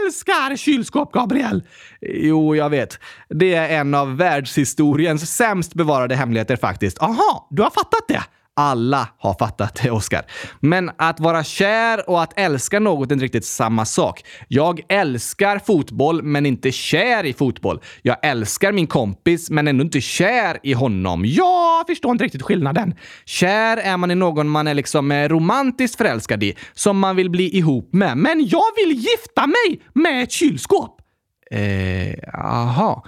älskar 0.06 0.56
kylskåp, 0.56 1.12
Gabriel! 1.12 1.62
Jo, 2.00 2.56
jag 2.56 2.70
vet. 2.70 2.98
Det 3.28 3.54
är 3.54 3.80
en 3.80 3.94
av 3.94 4.16
världshistoriens 4.16 5.36
sämst 5.36 5.74
bevarade 5.74 6.14
hemligheter 6.14 6.56
faktiskt. 6.56 7.02
Aha, 7.02 7.48
du 7.50 7.62
har 7.62 7.70
fattat 7.70 8.08
det? 8.08 8.22
Alla 8.60 9.08
har 9.18 9.34
fattat 9.34 9.80
det, 9.82 9.90
Oscar. 9.90 10.22
Men 10.60 10.90
att 10.96 11.20
vara 11.20 11.44
kär 11.44 12.10
och 12.10 12.22
att 12.22 12.38
älska 12.38 12.80
något 12.80 13.10
är 13.10 13.14
inte 13.14 13.24
riktigt 13.24 13.44
samma 13.44 13.84
sak. 13.84 14.24
Jag 14.48 14.80
älskar 14.88 15.58
fotboll, 15.58 16.22
men 16.22 16.46
inte 16.46 16.72
kär 16.72 17.24
i 17.24 17.32
fotboll. 17.32 17.80
Jag 18.02 18.16
älskar 18.22 18.72
min 18.72 18.86
kompis, 18.86 19.50
men 19.50 19.68
ändå 19.68 19.84
inte 19.84 20.00
kär 20.00 20.58
i 20.62 20.72
honom. 20.72 21.22
Jag 21.26 21.86
förstår 21.86 22.12
inte 22.12 22.24
riktigt 22.24 22.42
skillnaden. 22.42 22.94
Kär 23.24 23.76
är 23.76 23.96
man 23.96 24.10
i 24.10 24.14
någon 24.14 24.48
man 24.48 24.66
är 24.66 24.74
liksom 24.74 25.12
eh, 25.12 25.28
romantiskt 25.28 25.96
förälskad 25.96 26.42
i, 26.42 26.54
som 26.74 26.98
man 26.98 27.16
vill 27.16 27.30
bli 27.30 27.56
ihop 27.56 27.92
med. 27.92 28.16
Men 28.16 28.48
jag 28.48 28.64
vill 28.76 28.96
gifta 28.96 29.46
mig 29.46 29.82
med 29.94 30.22
ett 30.22 30.32
kylskåp! 30.32 31.00
Eh, 31.50 32.14
aha. 32.34 33.04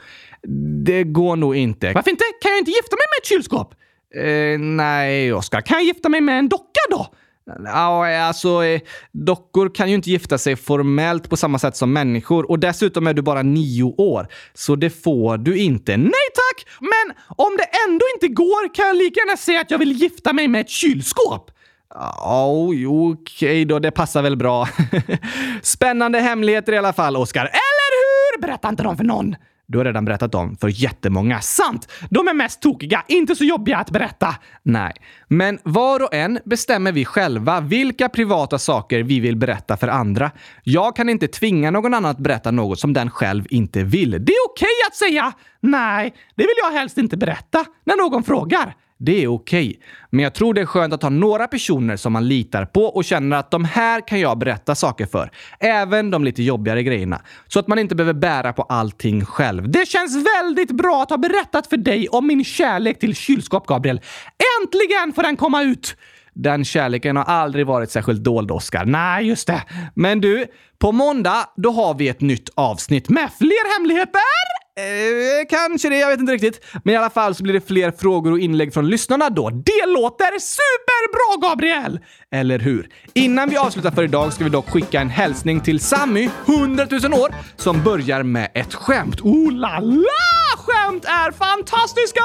Det 0.85 1.05
går 1.05 1.37
nog 1.37 1.57
inte. 1.57 1.93
Varför 1.93 2.11
inte? 2.11 2.25
Kan 2.43 2.51
jag 2.51 2.59
inte 2.59 2.71
gifta 2.71 2.97
mig 2.97 3.07
med 3.11 3.23
ett 3.23 3.29
kylskåp? 3.29 3.75
Eh, 4.15 4.59
nej, 4.59 5.33
Oskar. 5.33 5.61
Kan 5.61 5.79
jag 5.79 5.85
gifta 5.85 6.09
mig 6.09 6.21
med 6.21 6.39
en 6.39 6.49
docka 6.49 6.81
då? 6.91 7.07
Ja, 7.65 8.19
alltså 8.19 8.65
eh, 8.65 8.81
dockor 9.13 9.75
kan 9.75 9.89
ju 9.89 9.95
inte 9.95 10.11
gifta 10.11 10.39
sig 10.39 10.57
formellt 10.57 11.31
på 11.31 11.37
samma 11.37 11.59
sätt 11.59 11.77
som 11.77 11.93
människor 11.93 12.51
och 12.51 12.59
dessutom 12.59 13.07
är 13.07 13.15
du 13.15 13.23
bara 13.23 13.43
nio 13.43 13.83
år, 13.83 14.27
så 14.55 14.77
det 14.77 14.91
får 14.91 15.39
du 15.39 15.59
inte. 15.59 15.97
Nej 15.97 16.29
tack! 16.35 16.67
Men 16.81 17.17
om 17.37 17.57
det 17.57 17.67
ändå 17.89 18.05
inte 18.15 18.29
går 18.29 18.75
kan 18.75 18.87
jag 18.87 18.97
lika 18.97 19.21
gärna 19.21 19.37
säga 19.37 19.61
att 19.61 19.71
jag 19.71 19.79
vill 19.79 19.93
gifta 19.93 20.33
mig 20.33 20.49
med 20.49 20.61
ett 20.61 20.71
kylskåp. 20.71 21.51
Oh, 22.25 22.69
okej 22.69 23.13
okay 23.13 23.65
då, 23.65 23.79
det 23.79 23.91
passar 23.91 24.23
väl 24.23 24.37
bra. 24.37 24.69
Spännande 25.63 26.19
hemligheter 26.19 26.73
i 26.73 26.79
alla 26.79 26.93
fall, 26.93 27.17
Oskar. 27.17 27.45
Eller 27.45 27.93
hur? 27.99 28.41
Berätta 28.43 28.69
inte 28.69 28.83
dem 28.83 28.97
för 28.97 29.05
någon. 29.05 29.37
Du 29.73 29.79
har 29.79 29.85
redan 29.85 30.05
berättat 30.05 30.33
dem 30.33 30.57
för 30.61 30.69
jättemånga. 30.69 31.41
Sant! 31.41 31.93
De 32.11 32.29
är 32.29 32.35
mest 32.35 32.63
tokiga, 32.63 33.05
inte 33.09 33.37
så 33.37 33.45
jobbiga 33.45 33.77
att 33.77 33.91
berätta. 33.91 34.35
Nej, 34.63 34.93
men 35.29 35.59
var 35.63 36.03
och 36.03 36.15
en 36.15 36.39
bestämmer 36.45 36.93
vi 36.93 37.05
själva 37.05 37.61
vilka 37.61 38.09
privata 38.09 38.59
saker 38.59 39.03
vi 39.03 39.21
vill 39.21 39.37
berätta 39.37 39.77
för 39.77 39.89
andra. 39.89 40.31
Jag 40.63 40.97
kan 40.97 41.09
inte 41.09 41.29
tvinga 41.29 41.71
någon 41.71 41.95
annan 41.95 42.11
att 42.11 42.19
berätta 42.19 42.51
något 42.51 42.81
som 42.81 42.93
den 42.93 43.11
själv 43.11 43.45
inte 43.51 43.83
vill. 43.83 44.11
Det 44.11 44.17
är 44.33 44.51
okej 44.51 44.67
okay 44.67 44.89
att 44.89 44.97
säga 44.97 45.33
nej, 45.61 46.15
det 46.35 46.43
vill 46.43 46.57
jag 46.63 46.71
helst 46.71 46.99
inte 46.99 47.17
berätta 47.17 47.65
när 47.85 47.97
någon 47.97 48.23
frågar. 48.23 48.75
Det 49.05 49.23
är 49.23 49.29
okej. 49.29 49.69
Okay. 49.69 49.81
Men 50.11 50.23
jag 50.23 50.35
tror 50.35 50.55
det 50.55 50.61
är 50.61 50.67
skönt 50.67 50.95
att 50.95 51.03
ha 51.03 51.11
några 51.11 51.49
personer 51.49 51.97
som 51.97 52.13
man 52.13 52.29
litar 52.29 52.65
på 52.65 52.85
och 52.85 53.05
känner 53.05 53.37
att 53.37 53.51
de 53.51 53.65
här 53.65 54.09
kan 54.09 54.21
jag 54.21 54.39
berätta 54.39 54.75
saker 54.75 55.07
för. 55.07 55.31
Även 55.59 56.11
de 56.11 56.25
lite 56.25 56.43
jobbigare 56.43 56.83
grejerna. 56.83 57.23
Så 57.49 57.59
att 57.59 57.69
man 57.69 57.79
inte 57.79 57.95
behöver 57.95 58.21
bära 58.21 58.53
på 58.53 58.63
allting 58.63 59.25
själv. 59.25 59.71
Det 59.71 59.89
känns 59.89 60.27
väldigt 60.27 60.71
bra 60.71 61.03
att 61.03 61.11
ha 61.11 61.17
berättat 61.17 61.67
för 61.67 61.77
dig 61.77 62.09
om 62.09 62.27
min 62.27 62.45
kärlek 62.45 62.99
till 62.99 63.15
kylskåp, 63.15 63.67
Gabriel. 63.67 64.01
Äntligen 64.61 65.13
får 65.13 65.23
den 65.23 65.37
komma 65.37 65.63
ut! 65.63 65.97
Den 66.35 66.65
kärleken 66.65 67.17
har 67.17 67.25
aldrig 67.25 67.67
varit 67.67 67.91
särskilt 67.91 68.25
dold, 68.25 68.51
Oscar. 68.51 68.85
Nej, 68.85 69.27
just 69.27 69.47
det. 69.47 69.63
Men 69.95 70.21
du, 70.21 70.47
på 70.79 70.93
måndag 70.93 71.47
då 71.57 71.71
har 71.71 71.95
vi 71.95 72.09
ett 72.09 72.21
nytt 72.21 72.49
avsnitt 72.55 73.09
med 73.09 73.31
fler 73.39 73.79
hemligheter! 73.79 74.21
Eh, 74.77 75.47
kanske 75.49 75.89
det, 75.89 75.99
jag 75.99 76.09
vet 76.09 76.21
inte 76.21 76.33
riktigt. 76.33 76.65
Men 76.85 76.95
i 76.95 76.97
alla 76.97 77.11
fall 77.11 77.35
så 77.35 77.43
blir 77.43 77.55
det 77.55 77.67
fler 77.67 77.91
frågor 77.91 78.33
och 78.33 78.39
inlägg 78.39 78.75
från 78.75 78.89
lyssnarna 78.89 79.31
då. 79.31 79.51
Det 79.51 79.87
låter 79.87 80.39
superbra, 80.39 81.49
Gabriel! 81.49 82.01
Eller 82.31 82.59
hur? 82.59 82.89
Innan 83.15 83.49
vi 83.49 83.57
avslutar 83.57 83.91
för 83.91 84.03
idag 84.05 84.33
ska 84.33 84.45
vi 84.45 84.51
dock 84.51 84.71
skicka 84.71 85.01
en 85.01 85.11
hälsning 85.11 85.61
till 85.61 85.81
Sammy, 85.81 86.29
100 86.47 86.87
000 86.91 87.13
år, 87.13 87.35
som 87.57 87.83
börjar 87.83 88.23
med 88.23 88.51
ett 88.55 88.75
skämt. 88.75 89.21
Oh 89.21 89.53
la 89.53 89.81
la! 89.81 90.57
Skämt 90.57 91.05
är 91.05 91.33
fantastiska! 91.33 92.23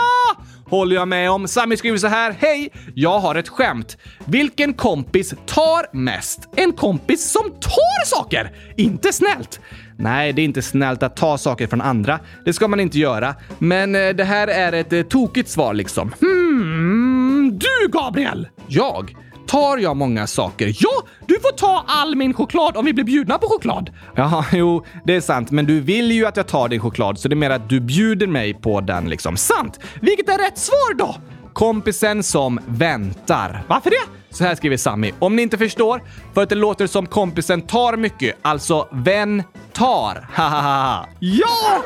Håller 0.69 0.95
jag 0.95 1.07
med 1.07 1.31
om. 1.31 1.47
Sammy 1.47 1.77
skriver 1.77 1.97
så 1.97 2.07
här. 2.07 2.35
Hej! 2.39 2.69
Jag 2.95 3.19
har 3.19 3.35
ett 3.35 3.49
skämt. 3.49 3.97
Vilken 4.25 4.73
kompis 4.73 5.33
tar 5.45 5.95
mest? 5.95 6.49
En 6.55 6.73
kompis 6.73 7.31
som 7.31 7.51
tar 7.51 8.05
saker! 8.05 8.51
Inte 8.77 9.13
snällt. 9.13 9.59
Nej, 9.97 10.33
det 10.33 10.41
är 10.41 10.43
inte 10.43 10.61
snällt 10.61 11.03
att 11.03 11.15
ta 11.15 11.37
saker 11.37 11.67
från 11.67 11.81
andra. 11.81 12.19
Det 12.45 12.53
ska 12.53 12.67
man 12.67 12.79
inte 12.79 12.99
göra. 12.99 13.35
Men 13.57 13.95
eh, 13.95 14.09
det 14.09 14.23
här 14.23 14.47
är 14.47 14.73
ett 14.73 14.93
eh, 14.93 15.01
tokigt 15.01 15.49
svar 15.49 15.73
liksom. 15.73 16.13
Hmm, 16.21 17.59
du 17.59 17.87
Gabriel! 17.91 18.47
Jag? 18.67 19.15
Tar 19.47 19.77
jag 19.77 19.97
många 19.97 20.27
saker? 20.27 20.75
Ja, 20.79 21.03
du 21.25 21.33
får 21.33 21.51
ta 21.51 21.83
all 21.87 22.15
min 22.15 22.33
choklad 22.33 22.77
om 22.77 22.85
vi 22.85 22.93
blir 22.93 23.03
bjudna 23.05 23.37
på 23.37 23.47
choklad. 23.47 23.89
Ja, 24.15 24.45
jo, 24.51 24.85
det 25.05 25.15
är 25.15 25.21
sant. 25.21 25.51
Men 25.51 25.65
du 25.65 25.79
vill 25.79 26.11
ju 26.11 26.25
att 26.25 26.37
jag 26.37 26.47
tar 26.47 26.69
din 26.69 26.79
choklad, 26.81 27.19
så 27.19 27.27
det 27.27 27.33
är 27.33 27.37
mer 27.37 27.49
att 27.49 27.69
du 27.69 27.79
bjuder 27.79 28.27
mig 28.27 28.53
på 28.53 28.81
den 28.81 29.09
liksom. 29.09 29.37
Sant! 29.37 29.79
Vilket 30.01 30.29
är 30.29 30.37
rätt 30.37 30.57
svar 30.57 30.93
då? 30.93 31.15
Kompisen 31.53 32.23
som 32.23 32.59
väntar. 32.67 33.63
Varför 33.67 33.89
det? 33.89 34.35
Så 34.35 34.43
här 34.43 34.55
skriver 34.55 34.77
Sammy. 34.77 35.11
Om 35.19 35.35
ni 35.35 35.41
inte 35.41 35.57
förstår, 35.57 36.03
för 36.33 36.43
att 36.43 36.49
det 36.49 36.55
låter 36.55 36.87
som 36.87 37.05
kompisen 37.05 37.61
tar 37.61 37.97
mycket, 37.97 38.35
alltså 38.41 38.87
vän 38.91 39.43
tar. 39.73 40.27
Hahaha. 40.33 41.05
ja! 41.19 41.83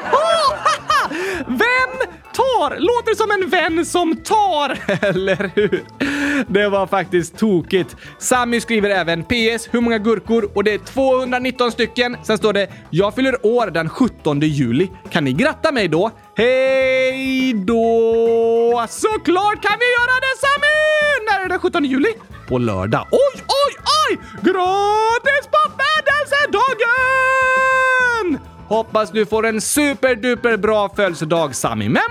Vem 1.48 2.12
tar! 2.42 2.80
Låter 2.80 3.16
som 3.16 3.32
en 3.32 3.50
vän 3.50 3.86
som 3.86 4.16
tar. 4.16 4.70
Eller 5.10 5.52
hur? 5.56 5.84
Det 6.48 6.70
var 6.70 6.88
faktiskt 6.88 7.38
tokigt. 7.38 7.96
Sammy 8.20 8.62
skriver 8.62 8.90
även 8.90 9.24
PS. 9.24 9.70
Hur 9.72 9.82
många 9.82 9.98
gurkor? 9.98 10.52
Och 10.56 10.64
det 10.64 10.74
är 10.74 10.78
219 10.78 11.72
stycken. 11.72 12.18
Sen 12.24 12.38
står 12.38 12.54
det 12.54 12.68
“Jag 12.90 13.16
fyller 13.16 13.46
år 13.46 13.68
den 13.68 13.90
17 13.90 14.40
juli. 14.40 14.90
Kan 15.10 15.24
ni 15.24 15.34
gratta 15.34 15.72
mig 15.72 15.88
då?” 15.88 16.12
Hej 16.36 17.54
då! 17.54 18.86
Såklart 18.90 19.62
kan 19.62 19.78
vi 19.80 19.86
göra 19.98 20.16
det 20.22 20.38
Sammy! 20.40 20.78
När 21.28 21.40
är 21.40 21.44
det 21.44 21.50
den 21.50 21.60
17 21.60 21.86
juli? 21.86 22.10
På 22.48 22.58
lördag. 22.58 23.08
Oj, 23.12 23.34
oj, 23.36 23.76
oj! 24.10 24.18
Gratis 24.42 25.48
på 25.52 25.72
födelsedagen! 25.82 27.32
Hoppas 28.68 29.12
du 29.12 29.26
får 29.26 29.46
en 29.46 29.62
superduper 29.62 30.58
bra 30.58 30.90
födelsedag 30.96 31.56
Sammy 31.56 31.90
Men 31.90 32.02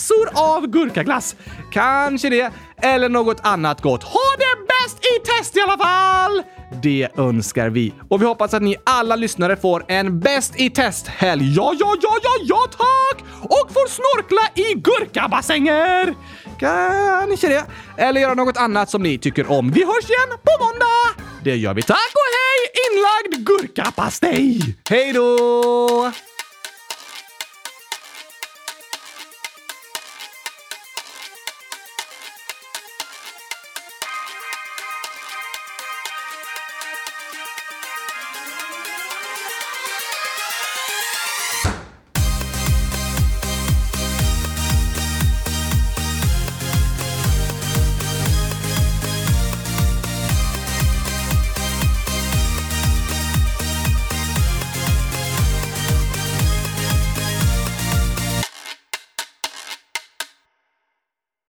massor 0.00 0.54
av 0.54 0.66
gurkaglass. 0.66 1.36
Kanske 1.72 2.28
det, 2.28 2.52
eller 2.82 3.08
något 3.08 3.40
annat 3.42 3.80
gott. 3.80 4.02
Ha 4.02 4.36
det 4.38 4.66
bäst 4.66 4.98
i 4.98 5.26
test 5.26 5.56
i 5.56 5.60
alla 5.60 5.78
fall! 5.78 6.42
Det 6.82 7.08
önskar 7.16 7.68
vi. 7.70 7.94
Och 8.08 8.22
vi 8.22 8.26
hoppas 8.26 8.54
att 8.54 8.62
ni 8.62 8.76
alla 8.84 9.16
lyssnare 9.16 9.56
får 9.56 9.84
en 9.88 10.20
bäst 10.20 10.60
i 10.60 10.70
test-helg. 10.70 11.54
Ja, 11.56 11.74
ja, 11.78 11.94
ja, 12.02 12.16
ja, 12.22 12.30
ja 12.42 12.66
tack! 12.70 13.24
Och 13.42 13.72
får 13.72 13.88
snorkla 13.88 14.42
i 14.54 14.74
gurkabassänger! 14.74 16.14
Kanske 16.58 17.48
det. 17.48 17.64
Eller 17.96 18.20
göra 18.20 18.34
något 18.34 18.56
annat 18.56 18.90
som 18.90 19.02
ni 19.02 19.18
tycker 19.18 19.50
om. 19.50 19.72
Vi 19.72 19.84
hörs 19.84 20.10
igen 20.10 20.38
på 20.42 20.64
måndag! 20.64 21.24
Det 21.44 21.56
gör 21.56 21.74
vi. 21.74 21.82
Tack 21.82 22.12
och 22.14 22.30
hej 22.36 22.60
inlagd 22.86 23.46
gurkapastej! 23.46 24.76
Hej 24.88 25.12
då! 25.12 26.12